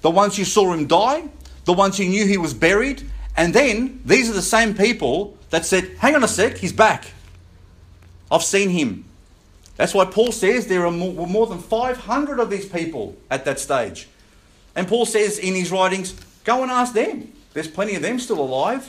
[0.00, 1.28] the ones who saw him die,
[1.64, 5.64] the ones who knew he was buried, and then these are the same people that
[5.64, 7.12] said, Hang on a sec, he's back.
[8.30, 9.04] I've seen him.
[9.76, 13.60] That's why Paul says there are more, more than 500 of these people at that
[13.60, 14.08] stage.
[14.74, 16.14] And Paul says in his writings,
[16.48, 17.30] Go and ask them.
[17.52, 18.88] There's plenty of them still alive.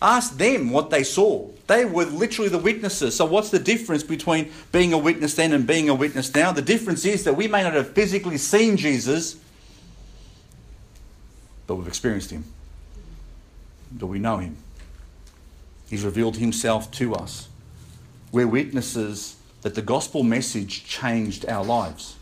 [0.00, 1.50] Ask them what they saw.
[1.66, 3.16] They were literally the witnesses.
[3.16, 6.52] So, what's the difference between being a witness then and being a witness now?
[6.52, 9.38] The difference is that we may not have physically seen Jesus,
[11.66, 12.44] but we've experienced him.
[13.96, 14.56] Do we know him?
[15.90, 17.48] He's revealed himself to us.
[18.30, 22.14] We're witnesses that the gospel message changed our lives,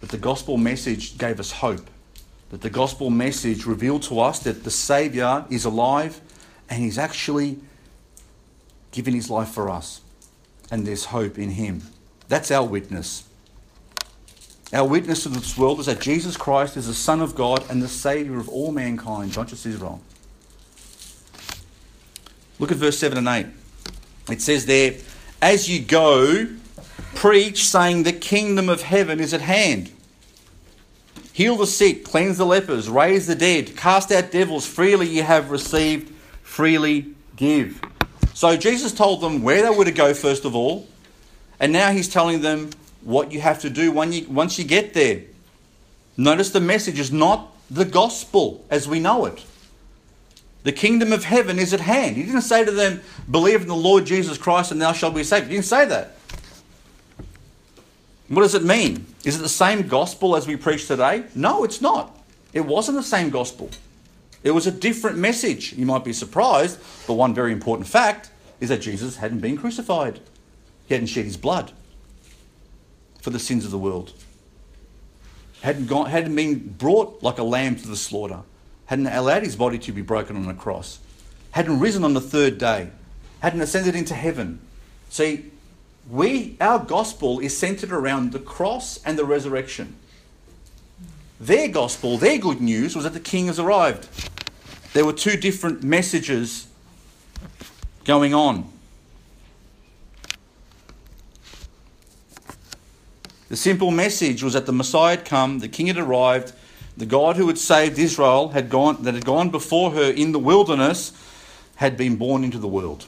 [0.00, 1.88] that the gospel message gave us hope
[2.50, 6.20] that the gospel message revealed to us that the Saviour is alive
[6.70, 7.58] and He's actually
[8.90, 10.00] given His life for us.
[10.70, 11.82] And there's hope in Him.
[12.28, 13.24] That's our witness.
[14.72, 17.82] Our witness to this world is that Jesus Christ is the Son of God and
[17.82, 20.00] the Saviour of all mankind, not just Israel.
[22.58, 23.46] Look at verse 7 and 8.
[24.30, 24.94] It says there,
[25.40, 26.48] As you go,
[27.14, 29.90] preach, saying, The kingdom of heaven is at hand.
[31.38, 34.66] Heal the sick, cleanse the lepers, raise the dead, cast out devils.
[34.66, 36.12] Freely you have received,
[36.42, 37.80] freely give.
[38.34, 40.88] So Jesus told them where they were to go, first of all,
[41.60, 42.70] and now he's telling them
[43.02, 45.22] what you have to do when you, once you get there.
[46.16, 49.44] Notice the message is not the gospel as we know it.
[50.64, 52.16] The kingdom of heaven is at hand.
[52.16, 55.22] He didn't say to them, Believe in the Lord Jesus Christ and thou shalt be
[55.22, 55.46] saved.
[55.46, 56.17] He didn't say that.
[58.28, 59.06] What does it mean?
[59.24, 61.24] Is it the same gospel as we preach today?
[61.34, 62.16] No, it's not.
[62.52, 63.70] It wasn't the same gospel.
[64.42, 65.72] It was a different message.
[65.72, 70.20] You might be surprised, but one very important fact is that Jesus hadn't been crucified.
[70.86, 71.72] He hadn't shed his blood
[73.20, 74.12] for the sins of the world.
[75.62, 78.40] Hadn't, gone, hadn't been brought like a lamb to the slaughter.
[78.86, 80.98] Hadn't allowed his body to be broken on a cross.
[81.50, 82.90] Hadn't risen on the third day.
[83.40, 84.60] Hadn't ascended into heaven.
[85.10, 85.50] See,
[86.10, 89.94] we, our gospel is centered around the cross and the resurrection.
[91.40, 94.08] Their gospel, their good news, was that the king has arrived.
[94.94, 96.66] There were two different messages
[98.04, 98.70] going on.
[103.48, 106.52] The simple message was that the Messiah had come, the king had arrived,
[106.96, 110.38] the God who had saved Israel had gone, that had gone before her in the
[110.38, 111.12] wilderness
[111.76, 113.06] had been born into the world.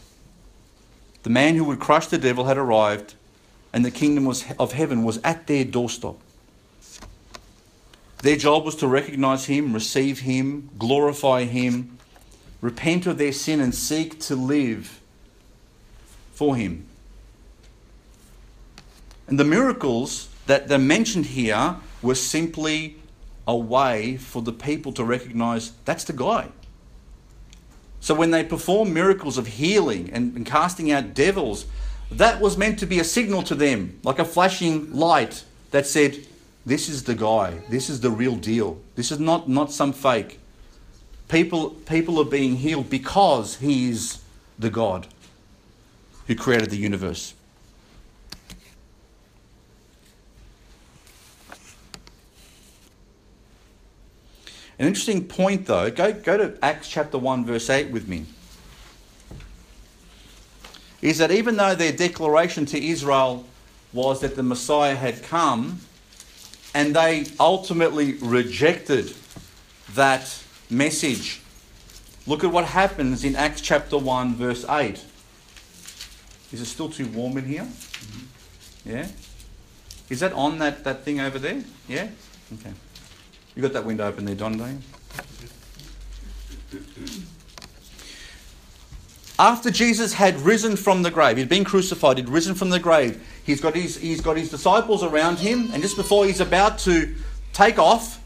[1.22, 3.14] The man who would crush the devil had arrived,
[3.72, 6.16] and the kingdom was, of heaven was at their doorstep.
[8.22, 11.98] Their job was to recognize him, receive him, glorify him,
[12.60, 15.00] repent of their sin, and seek to live
[16.32, 16.86] for him.
[19.26, 22.96] And the miracles that are mentioned here were simply
[23.46, 26.48] a way for the people to recognize that's the guy.
[28.00, 31.66] So when they performed miracles of healing and, and casting out devils,
[32.10, 36.18] that was meant to be a signal to them, like a flashing light that said,
[36.64, 38.80] This is the guy, this is the real deal.
[38.96, 40.40] This is not, not some fake.
[41.28, 44.20] People, people are being healed because he is
[44.58, 45.06] the God
[46.26, 47.34] who created the universe.
[54.80, 58.24] An interesting point, though, go, go to Acts chapter 1, verse 8 with me.
[61.02, 63.44] Is that even though their declaration to Israel
[63.92, 65.80] was that the Messiah had come,
[66.74, 69.12] and they ultimately rejected
[69.90, 71.42] that message.
[72.26, 75.04] Look at what happens in Acts chapter 1, verse 8.
[76.52, 77.64] Is it still too warm in here?
[77.64, 78.90] Mm-hmm.
[78.90, 79.08] Yeah?
[80.08, 81.62] Is that on that, that thing over there?
[81.86, 82.08] Yeah?
[82.54, 82.72] Okay.
[83.54, 84.78] You got that window open there, Don, don't you?
[89.38, 93.26] After Jesus had risen from the grave, he'd been crucified, he'd risen from the grave,
[93.42, 97.14] he's got his, he's got his disciples around him, and just before he's about to
[97.54, 98.22] take off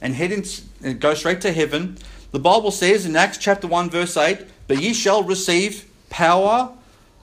[0.00, 0.42] and head in,
[0.82, 1.98] and go straight to heaven,
[2.32, 6.72] the Bible says in Acts chapter 1, verse 8, But ye shall receive power.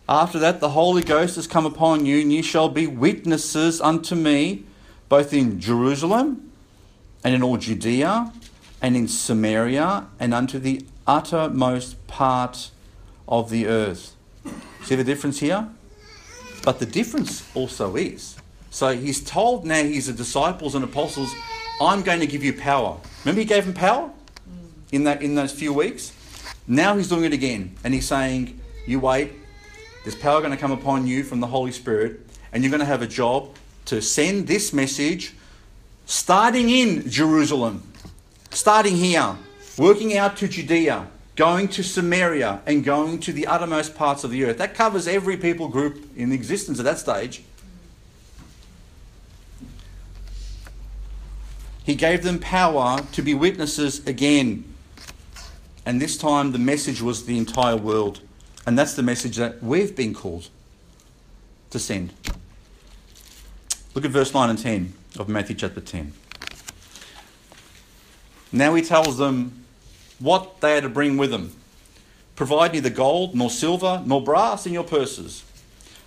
[0.07, 4.13] After that, the Holy Ghost has come upon you, and ye shall be witnesses unto
[4.13, 4.65] me,
[5.09, 6.44] both in Jerusalem
[7.25, 8.31] and in all Judea
[8.81, 12.71] and in Samaria and unto the uttermost part
[13.27, 14.15] of the earth.
[14.83, 15.67] See the difference here?
[16.63, 18.37] But the difference also is
[18.75, 21.33] so he's told now his disciples and apostles,
[21.79, 22.97] I'm going to give you power.
[23.23, 24.11] Remember he gave them power
[24.91, 26.11] in that in those few weeks?
[26.67, 27.77] Now he's doing it again.
[27.85, 29.31] And he's saying, You wait,
[30.03, 32.19] there's power going to come upon you from the Holy Spirit,
[32.51, 33.55] and you're going to have a job
[33.85, 35.34] to send this message
[36.05, 37.83] starting in Jerusalem,
[38.51, 39.35] starting here,
[39.77, 44.45] working out to Judea, going to Samaria, and going to the uttermost parts of the
[44.45, 44.57] earth.
[44.57, 47.43] That covers every people group in existence at that stage.
[51.83, 54.63] He gave them power to be witnesses again.
[55.85, 58.21] And this time the message was the entire world.
[58.65, 60.49] And that's the message that we've been called
[61.69, 62.11] to send.
[63.93, 66.13] Look at verse 9 and 10 of Matthew chapter 10.
[68.51, 69.65] Now he tells them
[70.19, 71.53] what they are to bring with them.
[72.35, 75.43] Provide neither gold, nor silver, nor brass in your purses,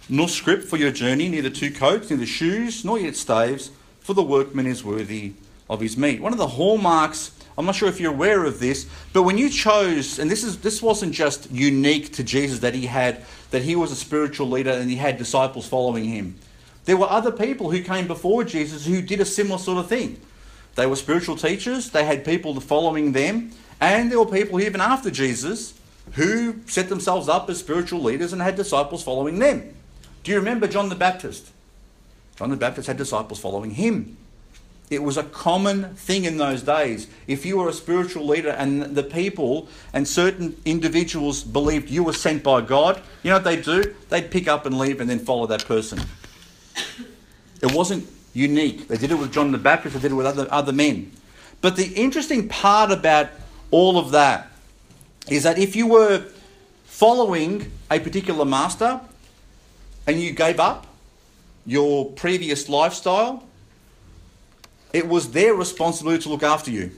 [0.09, 4.23] nor scrip for your journey, neither two coats, neither shoes, nor yet staves, for the
[4.23, 5.33] workman is worthy
[5.69, 6.21] of his meat.
[6.21, 9.51] One of the hallmarks, I'm not sure if you're aware of this, but when you
[9.51, 13.77] chose, and this is this wasn't just unique to Jesus that he had, that he
[13.77, 16.39] was a spiritual leader and he had disciples following him.
[16.89, 20.19] There were other people who came before Jesus who did a similar sort of thing.
[20.75, 25.11] They were spiritual teachers, they had people following them, and there were people even after
[25.11, 25.75] Jesus
[26.15, 29.75] who set themselves up as spiritual leaders and had disciples following them.
[30.23, 31.51] Do you remember John the Baptist?
[32.37, 34.17] John the Baptist had disciples following him.
[34.89, 37.07] It was a common thing in those days.
[37.27, 42.15] If you were a spiritual leader and the people and certain individuals believed you were
[42.15, 43.95] sent by God, you know what they'd do?
[44.09, 46.01] They'd pick up and leave and then follow that person.
[47.61, 48.89] It wasn't unique.
[48.89, 51.13] They did it with John the Baptist, they did it with other, other men.
[51.61, 53.31] But the interesting part about
[53.71, 54.51] all of that
[55.29, 56.25] is that if you were
[56.85, 59.01] following a particular master
[60.07, 60.87] and you gave up
[61.67, 63.45] your previous lifestyle,
[64.93, 66.93] it was their responsibility to look after you.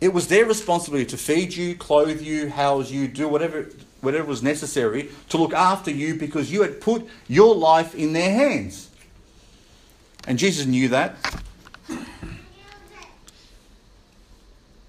[0.00, 3.68] It was their responsibility to feed you, clothe you, house you, do whatever
[4.00, 8.30] whatever was necessary to look after you because you had put your life in their
[8.32, 8.90] hands.
[10.26, 11.16] And Jesus knew that.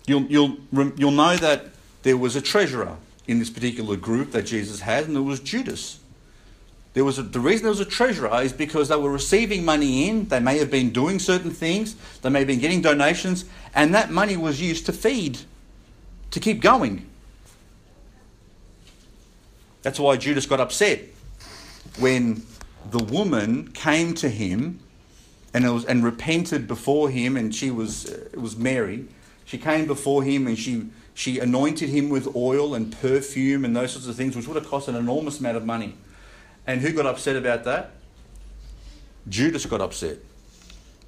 [0.06, 1.68] You'll, you'll, you'll know that
[2.04, 6.00] there was a treasurer in this particular group that Jesus had, and it was Judas.
[6.94, 10.08] There was a, the reason there was a treasurer is because they were receiving money
[10.10, 10.28] in.
[10.28, 11.96] They may have been doing certain things.
[12.22, 15.40] They may have been getting donations, and that money was used to feed,
[16.32, 17.10] to keep going.
[19.82, 21.02] That's why Judas got upset
[21.98, 22.44] when
[22.92, 24.80] the woman came to him
[25.54, 29.06] and, was, and repented before him, and she was it was Mary.
[29.46, 33.92] She came before him and she she anointed him with oil and perfume and those
[33.92, 35.96] sorts of things, which would have cost an enormous amount of money.
[36.66, 37.92] And who got upset about that?
[39.30, 40.18] Judas got upset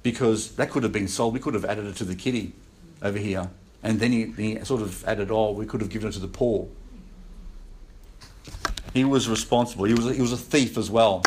[0.02, 1.34] because that could have been sold.
[1.34, 2.52] We could have added it to the kitty
[3.02, 3.50] over here.
[3.82, 6.28] And then he, he sort of added, oh, we could have given it to the
[6.28, 6.68] poor.
[8.94, 9.84] He was responsible.
[9.84, 11.22] He was, he was a thief as well.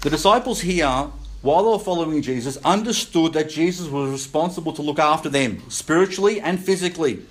[0.00, 1.10] The disciples here,
[1.42, 6.40] while they were following Jesus, understood that Jesus was responsible to look after them spiritually
[6.40, 7.24] and physically.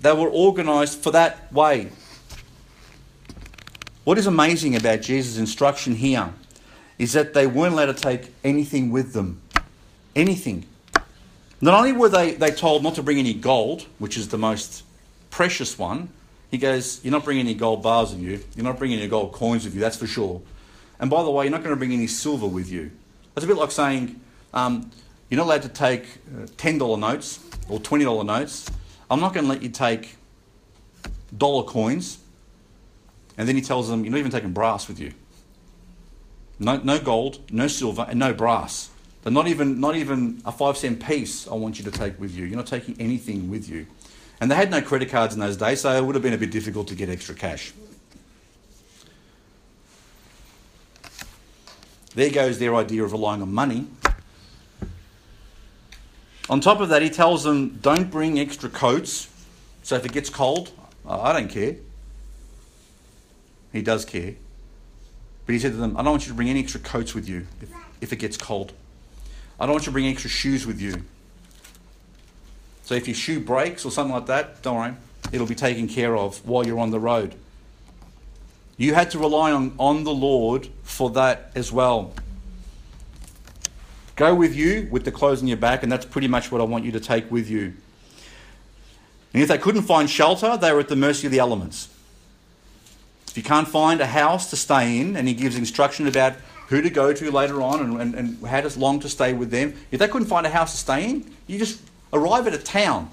[0.00, 1.90] They were organized for that way.
[4.04, 6.32] What is amazing about Jesus' instruction here
[6.98, 9.42] is that they weren't allowed to take anything with them.
[10.16, 10.66] Anything.
[11.60, 14.82] Not only were they, they told not to bring any gold, which is the most
[15.30, 16.08] precious one,
[16.50, 18.42] he goes, You're not bringing any gold bars with you.
[18.56, 20.42] You're not bringing any gold coins with you, that's for sure.
[21.02, 22.92] And by the way, you're not going to bring any silver with you.
[23.34, 24.20] That's a bit like saying,
[24.54, 24.88] um,
[25.28, 28.70] You're not allowed to take uh, $10 notes or $20 notes.
[29.10, 30.16] I'm not going to let you take
[31.36, 32.18] dollar coins
[33.36, 35.12] and then he tells them, You're not even taking brass with you.
[36.60, 38.90] No, no gold, no silver, and no brass.
[39.22, 42.32] But not even, not even a five cent piece I want you to take with
[42.32, 42.44] you.
[42.44, 43.88] You're not taking anything with you.
[44.40, 46.38] And they had no credit cards in those days, so it would have been a
[46.38, 47.72] bit difficult to get extra cash.
[52.14, 53.86] There goes their idea of relying on money.
[56.50, 59.28] On top of that, he tells them, don't bring extra coats.
[59.82, 60.70] So if it gets cold,
[61.08, 61.76] I don't care.
[63.72, 64.34] He does care.
[65.46, 67.28] But he said to them, I don't want you to bring any extra coats with
[67.28, 68.72] you if, if it gets cold.
[69.58, 71.02] I don't want you to bring extra shoes with you.
[72.84, 74.94] So if your shoe breaks or something like that, don't worry.
[75.32, 77.34] It'll be taken care of while you're on the road.
[78.76, 82.14] You had to rely on, on the Lord for that as well.
[84.16, 86.64] Go with you with the clothes on your back, and that's pretty much what I
[86.64, 87.74] want you to take with you.
[89.34, 91.88] And if they couldn't find shelter, they were at the mercy of the elements.
[93.28, 96.34] If you can't find a house to stay in, and he gives instruction about
[96.68, 99.74] who to go to later on and, and, and how long to stay with them,
[99.90, 101.80] if they couldn't find a house to stay in, you just
[102.12, 103.10] arrive at a town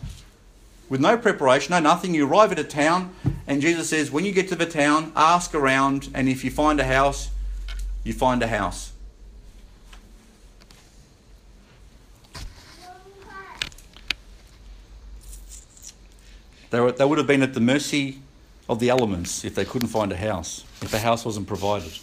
[0.90, 2.14] with no preparation, no nothing.
[2.16, 3.14] You arrive at a town,
[3.48, 6.80] and Jesus says, when you get to the town, ask around, and if you find
[6.80, 7.30] a house,
[8.04, 8.92] you find a house.
[16.72, 18.20] They, were, they would have been at the mercy
[18.68, 21.98] of the elements if they couldn't find a house, if the house wasn't provided.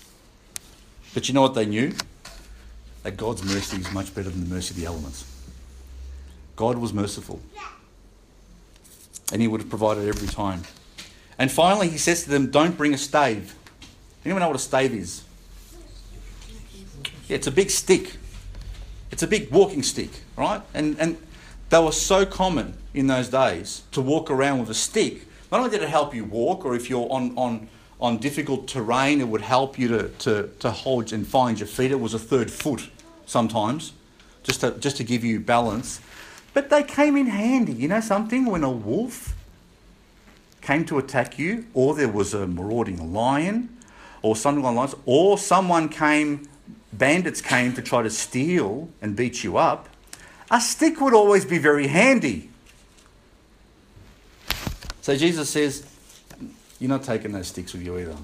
[1.15, 1.93] But you know what they knew?
[3.05, 5.33] That God's mercy is much better than the mercy of the elements.
[6.57, 7.41] God was merciful.
[9.33, 10.63] And He would have provided every time.
[11.39, 13.55] And finally, He says to them, Don't bring a stave.
[14.25, 15.23] Anyone know what a stave is?
[17.29, 18.17] Yeah, it's a big stick.
[19.11, 20.61] It's a big walking stick, right?
[20.75, 21.17] And, and
[21.71, 25.71] they were so common in those days to walk around with a stick not only
[25.71, 27.69] did it help you walk, or if you're on, on,
[28.01, 31.93] on difficult terrain, it would help you to, to, to hold and find your feet.
[31.93, 32.91] It was a third foot
[33.27, 33.93] sometimes,
[34.43, 36.01] just to, just to give you balance.
[36.57, 37.75] But they came in handy.
[37.75, 38.47] You know something?
[38.47, 39.37] When a wolf
[40.63, 43.77] came to attack you, or there was a marauding lion,
[44.23, 46.49] or something along those lines, or someone came,
[46.95, 49.91] bandits came to try to steal and beat you up,
[50.51, 52.49] a stick would always be very handy.
[55.03, 55.87] So Jesus says,
[56.81, 58.17] You're not taking those sticks with you either.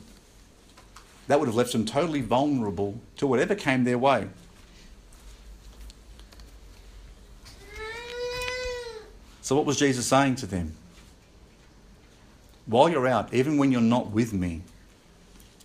[1.28, 4.28] That would have left them totally vulnerable to whatever came their way.
[9.52, 10.72] So, what was Jesus saying to them?
[12.64, 14.62] While you're out, even when you're not with me,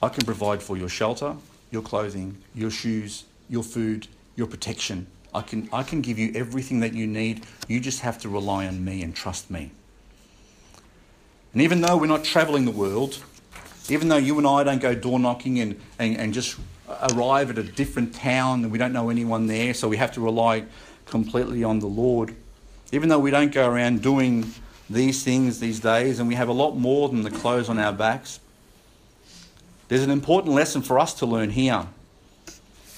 [0.01, 1.37] I can provide for your shelter,
[1.71, 5.07] your clothing, your shoes, your food, your protection.
[5.33, 7.45] I can, I can give you everything that you need.
[7.69, 9.71] You just have to rely on me and trust me.
[11.53, 13.23] And even though we're not travelling the world,
[13.87, 16.59] even though you and I don't go door knocking and, and, and just
[17.13, 20.19] arrive at a different town and we don't know anyone there, so we have to
[20.19, 20.65] rely
[21.05, 22.35] completely on the Lord,
[22.91, 24.53] even though we don't go around doing
[24.89, 27.91] these things these days and we have a lot more than the clothes on our
[27.93, 28.39] backs,
[29.87, 31.85] there's an important lesson for us to learn here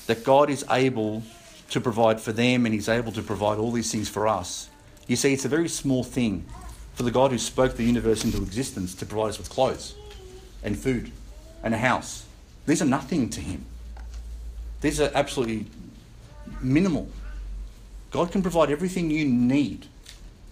[0.08, 1.24] that God is able
[1.70, 4.70] to provide for them and He's able to provide all these things for us.
[5.08, 6.46] You see, it's a very small thing
[6.96, 9.96] for the God who spoke the universe into existence to provide us with clothes
[10.64, 11.12] and food
[11.64, 12.26] and a house.
[12.66, 13.66] These are nothing to Him.
[14.82, 15.66] These are absolutely
[16.62, 17.08] minimal.
[18.12, 19.88] God can provide everything you need.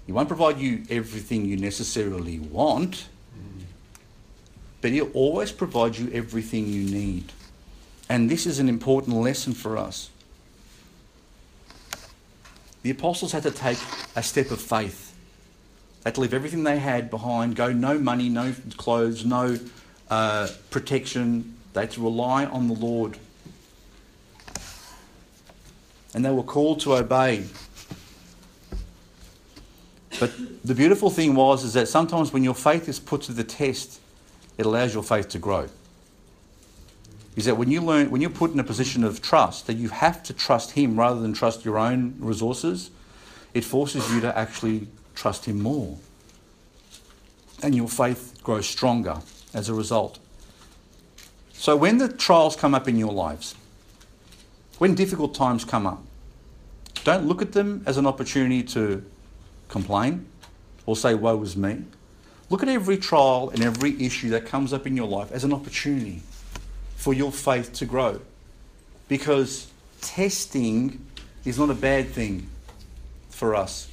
[0.06, 3.08] He won't provide you everything you necessarily want,
[4.82, 7.34] but He'll always provide you everything you need.
[8.10, 10.10] And this is an important lesson for us.
[12.84, 13.80] The apostles had to take
[14.16, 15.14] a step of faith
[16.04, 19.60] They had to leave everything they had behind, go no money, no clothes, no
[20.10, 21.58] uh, protection.
[21.74, 23.18] They had to rely on the Lord.
[26.18, 27.46] And they were called to obey.
[30.20, 30.32] But
[30.66, 34.02] the beautiful thing was is that sometimes when your faith is put to the test,
[34.58, 35.68] it allows your faith to grow.
[37.36, 39.90] Is that when you learn when you're put in a position of trust, that you
[39.90, 42.90] have to trust him rather than trust your own resources,
[43.54, 46.00] it forces you to actually trust Him more.
[47.62, 49.20] And your faith grows stronger
[49.54, 50.18] as a result.
[51.54, 53.54] So, when the trials come up in your lives,
[54.78, 56.04] when difficult times come up,
[57.08, 59.02] don't look at them as an opportunity to
[59.70, 60.26] complain
[60.86, 61.84] or say, Woe is me.
[62.50, 65.54] Look at every trial and every issue that comes up in your life as an
[65.54, 66.22] opportunity
[66.98, 68.20] for your faith to grow.
[69.08, 71.06] Because testing
[71.46, 72.50] is not a bad thing
[73.30, 73.88] for us.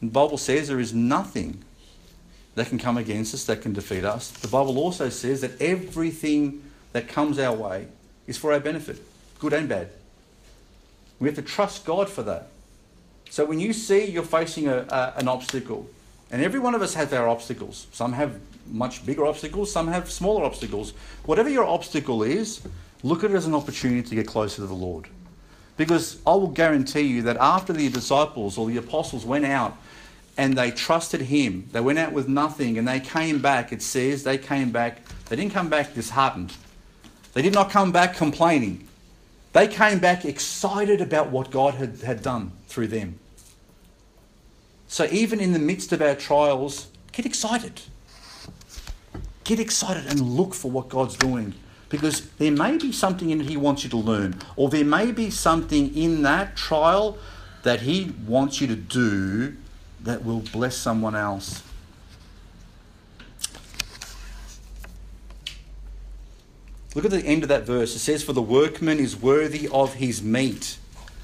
[0.00, 1.62] The Bible says there is nothing
[2.54, 4.30] that can come against us that can defeat us.
[4.30, 6.62] The Bible also says that everything
[6.92, 7.88] that comes our way
[8.26, 9.02] is for our benefit,
[9.38, 9.90] good and bad.
[11.18, 12.48] We have to trust God for that.
[13.30, 15.88] So when you see you're facing a, a, an obstacle,
[16.30, 17.86] and every one of us has our obstacles.
[17.92, 20.92] Some have much bigger obstacles, some have smaller obstacles.
[21.26, 22.60] Whatever your obstacle is,
[23.02, 25.08] look at it as an opportunity to get closer to the Lord.
[25.76, 29.76] Because I will guarantee you that after the disciples or the apostles went out
[30.36, 34.24] and they trusted him, they went out with nothing and they came back, it says
[34.24, 36.52] they came back, they didn't come back disheartened.
[37.34, 38.88] They did not come back complaining.
[39.54, 43.20] They came back excited about what God had, had done through them.
[44.88, 47.80] So even in the midst of our trials, get excited.
[49.44, 51.54] Get excited and look for what God's doing
[51.88, 55.12] because there may be something in it He wants you to learn, or there may
[55.12, 57.16] be something in that trial
[57.62, 59.56] that He wants you to do
[60.00, 61.62] that will bless someone else.
[66.94, 67.94] Look at the end of that verse.
[67.96, 70.78] It says, For the workman is worthy of his meat.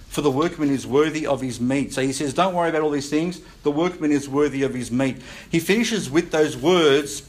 [0.09, 1.93] For the workman is worthy of his meat.
[1.93, 3.41] So he says, Don't worry about all these things.
[3.63, 5.19] The workman is worthy of his meat.
[5.51, 7.23] He finishes with those words,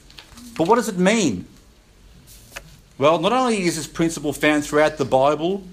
[0.58, 1.46] but what does it mean?
[2.98, 5.64] Well, not only is this principle found throughout the Bible,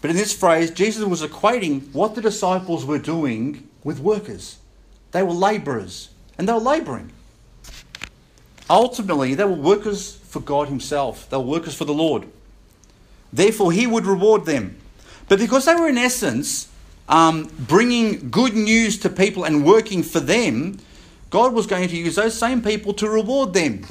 [0.00, 4.58] but in this phrase, Jesus was equating what the disciples were doing with workers.
[5.12, 7.12] They were labourers, and they were labouring.
[8.68, 12.26] Ultimately, they were workers for God Himself, they were workers for the Lord.
[13.32, 14.76] Therefore, He would reward them.
[15.28, 16.68] But because they were, in essence,
[17.08, 20.78] um, bringing good news to people and working for them,
[21.30, 23.84] God was going to use those same people to reward them.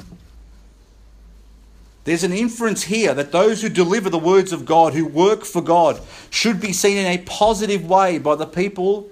[2.04, 5.60] There's an inference here that those who deliver the words of God, who work for
[5.60, 9.10] God, should be seen in a positive way by the people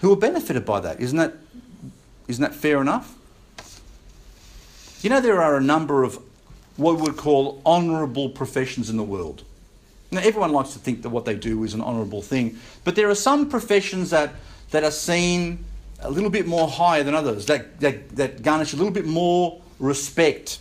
[0.00, 1.00] who are benefited by that.
[1.00, 1.34] Isn't that,
[2.26, 3.16] isn't that fair enough?
[5.02, 6.18] You know, there are a number of
[6.76, 9.44] what we would call honourable professions in the world.
[10.10, 13.08] Now, everyone likes to think that what they do is an honourable thing, but there
[13.08, 14.34] are some professions that,
[14.70, 15.64] that are seen
[16.00, 19.60] a little bit more higher than others, that, that, that garnish a little bit more
[19.78, 20.58] respect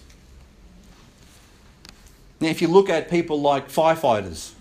[2.39, 4.53] now, if you look at people like firefighters,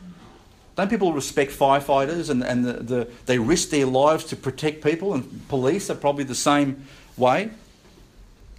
[0.77, 5.15] don't people respect firefighters and, and the, the, they risk their lives to protect people?
[5.15, 6.87] And police are probably the same
[7.17, 7.51] way.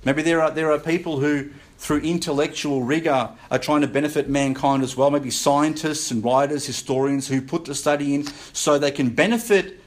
[0.05, 1.49] Maybe there are, there are people who,
[1.79, 5.09] through intellectual rigour, are trying to benefit mankind as well.
[5.09, 9.79] Maybe scientists and writers, historians who put the study in so they can benefit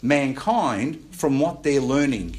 [0.00, 2.38] mankind from what they're learning.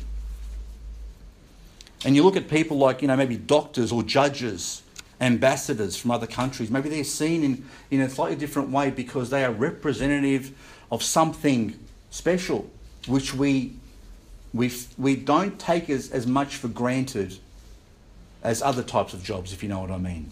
[2.04, 4.82] And you look at people like, you know, maybe doctors or judges
[5.22, 6.70] ambassadors from other countries.
[6.72, 10.52] Maybe they're seen in, in a slightly different way because they are representative
[10.92, 11.78] of something
[12.10, 12.70] special,
[13.08, 13.76] which we,
[14.54, 17.38] we, we don't take as, as much for granted
[18.44, 20.32] as other types of jobs, if you know what I mean.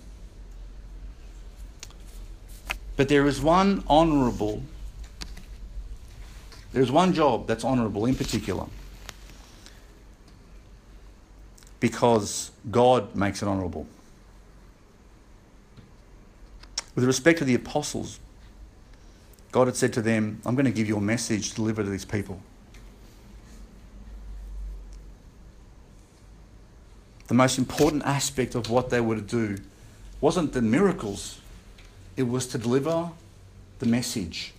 [2.95, 4.63] But there is one honourable,
[6.71, 8.65] there is one job that's honourable in particular
[11.79, 13.85] because God makes it honourable.
[16.95, 18.19] With respect to the apostles,
[19.51, 21.89] God had said to them, I'm going to give you a message to deliver to
[21.89, 22.41] these people.
[27.27, 29.57] The most important aspect of what they were to do
[30.21, 31.39] wasn't the miracles,
[32.15, 33.09] it was to deliver
[33.79, 34.53] the message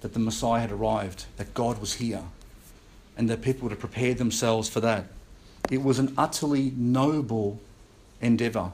[0.00, 2.22] that the Messiah had arrived, that God was here,
[3.16, 5.06] and that people were to prepare themselves for that.
[5.70, 7.60] It was an utterly noble
[8.20, 8.72] endeavour.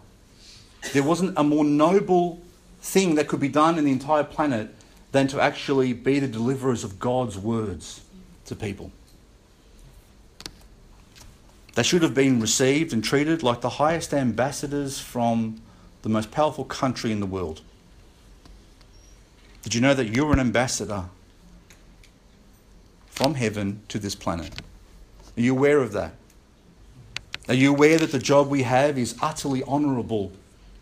[0.93, 2.43] There wasn't a more noble
[2.81, 4.75] thing that could be done in the entire planet
[5.13, 8.03] than to actually be the deliverers of God's words
[8.47, 8.93] to people.
[11.75, 15.61] They should have been received and treated like the highest ambassadors from
[16.03, 17.63] the most powerful country in the world.
[19.63, 21.07] Did you know that you're an ambassador
[23.07, 24.61] from heaven to this planet?
[25.37, 26.15] Are you aware of that?
[27.49, 30.33] Are you aware that the job we have is utterly honourable,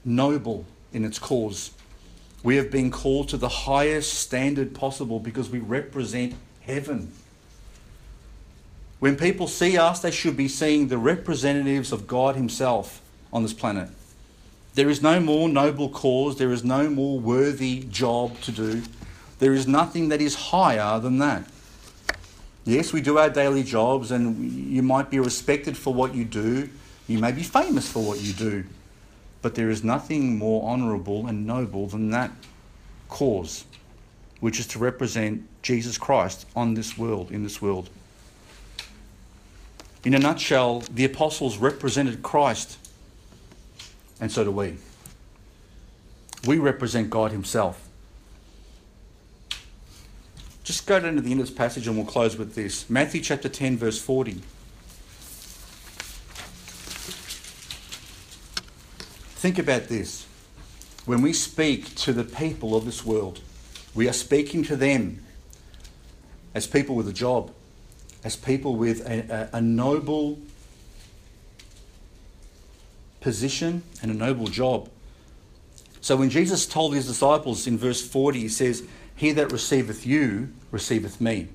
[0.04, 1.70] noble in its cause?
[2.42, 7.12] We have been called to the highest standard possible because we represent heaven.
[9.02, 13.52] When people see us, they should be seeing the representatives of God Himself on this
[13.52, 13.88] planet.
[14.74, 18.84] There is no more noble cause, there is no more worthy job to do.
[19.40, 21.42] There is nothing that is higher than that.
[22.64, 26.70] Yes, we do our daily jobs, and you might be respected for what you do.
[27.08, 28.62] You may be famous for what you do.
[29.40, 32.30] But there is nothing more honourable and noble than that
[33.08, 33.64] cause,
[34.38, 37.90] which is to represent Jesus Christ on this world, in this world.
[40.04, 42.76] In a nutshell, the apostles represented Christ,
[44.20, 44.76] and so do we.
[46.44, 47.88] We represent God Himself.
[50.64, 52.88] Just go down to the end of this passage and we'll close with this.
[52.88, 54.40] Matthew chapter 10, verse 40.
[59.42, 60.26] Think about this.
[61.04, 63.40] When we speak to the people of this world,
[63.92, 65.24] we are speaking to them
[66.54, 67.52] as people with a job,
[68.24, 70.38] as people with a, a, a noble
[73.20, 74.88] position and a noble job.
[76.00, 78.82] So when Jesus told his disciples in verse 40, he says,
[79.14, 81.48] He that receiveth you receiveth me,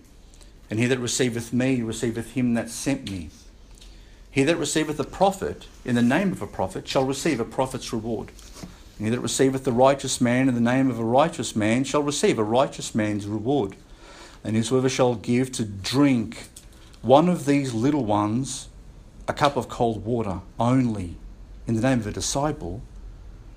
[0.70, 3.30] and he that receiveth me receiveth him that sent me.
[4.32, 7.92] He that receiveth a prophet in the name of a prophet shall receive a prophet's
[7.92, 8.32] reward.
[8.98, 12.04] And he that receiveth the righteous man in the name of a righteous man shall
[12.04, 13.76] receive a righteous man's reward.
[14.44, 16.50] And whosoever shall give to drink
[17.08, 18.68] one of these little ones
[19.30, 21.16] a cup of cold water only
[21.66, 22.82] in the name of a disciple,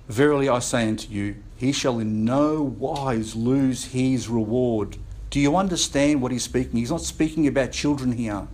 [0.07, 4.97] verily I say unto you, he shall in no wise lose his reward.
[5.29, 6.79] Do you understand what he's speaking?
[6.79, 8.47] He's not speaking about children here.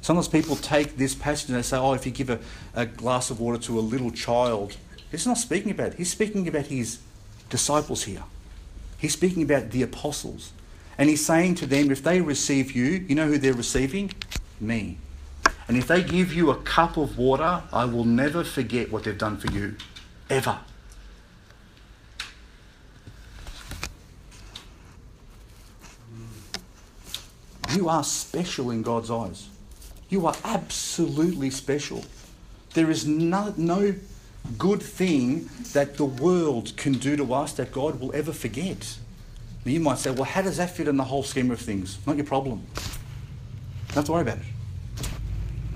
[0.00, 2.38] Sometimes people take this passage and they say, oh, if you give a,
[2.74, 4.76] a glass of water to a little child,
[5.10, 5.94] he's not speaking about it.
[5.94, 7.00] He's speaking about his
[7.50, 8.24] disciples here.
[8.98, 10.52] He's speaking about the apostles.
[10.98, 14.12] And he's saying to them, if they receive you, you know who they're receiving?
[14.60, 14.98] Me.
[15.68, 19.16] And if they give you a cup of water, I will never forget what they've
[19.16, 19.76] done for you.
[20.28, 20.58] Ever.
[27.74, 29.48] You are special in God's eyes.
[30.08, 32.04] You are absolutely special.
[32.74, 33.94] There is no, no
[34.56, 38.98] good thing that the world can do to us that God will ever forget.
[39.68, 41.98] Now you might say, well, how does that fit in the whole scheme of things?
[42.06, 42.64] Not your problem.
[43.88, 44.44] Don't have to worry about it.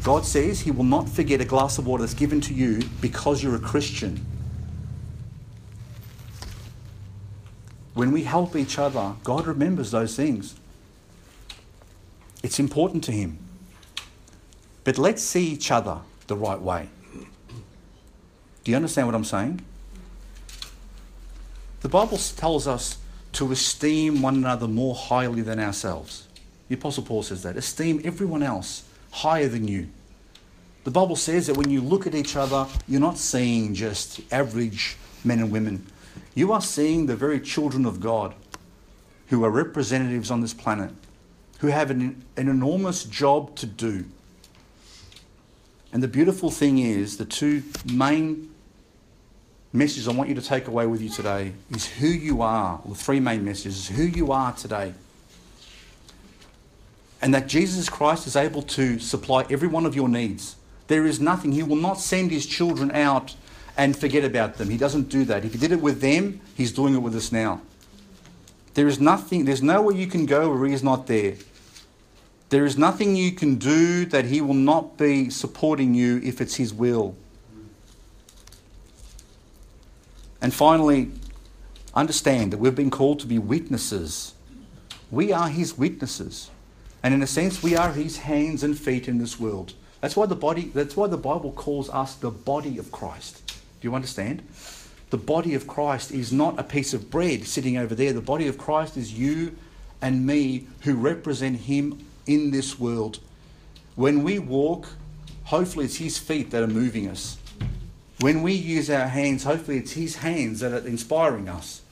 [0.02, 3.42] God says He will not forget a glass of water that's given to you because
[3.42, 4.24] you're a Christian.
[7.92, 10.54] When we help each other, God remembers those things.
[12.42, 13.36] It's important to Him.
[14.84, 16.88] But let's see each other the right way.
[18.64, 19.60] Do you understand what I'm saying?
[21.82, 22.96] The Bible tells us
[23.32, 26.28] to esteem one another more highly than ourselves.
[26.68, 27.56] The Apostle Paul says that.
[27.56, 29.88] Esteem everyone else higher than you.
[30.84, 34.96] The Bible says that when you look at each other, you're not seeing just average
[35.24, 35.86] men and women.
[36.34, 38.34] You are seeing the very children of God
[39.28, 40.90] who are representatives on this planet,
[41.60, 44.04] who have an, an enormous job to do.
[45.92, 48.51] And the beautiful thing is, the two main
[49.72, 52.94] messages I want you to take away with you today is who you are, the
[52.94, 54.92] three main messages, who you are today.
[57.22, 60.56] And that Jesus Christ is able to supply every one of your needs.
[60.88, 63.34] There is nothing, He will not send His children out
[63.76, 64.68] and forget about them.
[64.68, 65.44] He doesn't do that.
[65.44, 67.62] If He did it with them, He's doing it with us now.
[68.74, 71.36] There is nothing, there's nowhere you can go where He is not there.
[72.50, 76.56] There is nothing you can do that He will not be supporting you if it's
[76.56, 77.16] His will.
[80.42, 81.10] And finally,
[81.94, 84.34] understand that we've been called to be witnesses.
[85.10, 86.50] We are His witnesses.
[87.02, 89.72] And in a sense, we are His hands and feet in this world.
[90.00, 93.40] That's why the body, that's why the Bible calls us the body of Christ.
[93.80, 94.42] Do you understand?
[95.10, 98.12] The body of Christ is not a piece of bread sitting over there.
[98.12, 99.54] The body of Christ is you
[100.00, 103.20] and me who represent Him in this world.
[103.94, 104.88] When we walk,
[105.44, 107.36] hopefully it's His feet that are moving us.
[108.22, 111.82] When we use our hands, hopefully it's His hands that are inspiring us.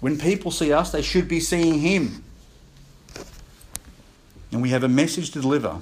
[0.00, 2.24] When people see us, they should be seeing Him.
[4.50, 5.78] And we have a message to deliver,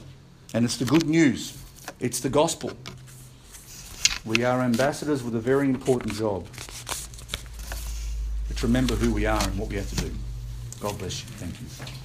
[0.52, 1.56] and it's the good news,
[2.00, 2.72] it's the gospel.
[4.26, 6.46] We are ambassadors with a very important job.
[8.50, 10.10] Let's remember who we are and what we have to do.
[10.80, 11.28] God bless you.
[11.30, 12.01] Thank you.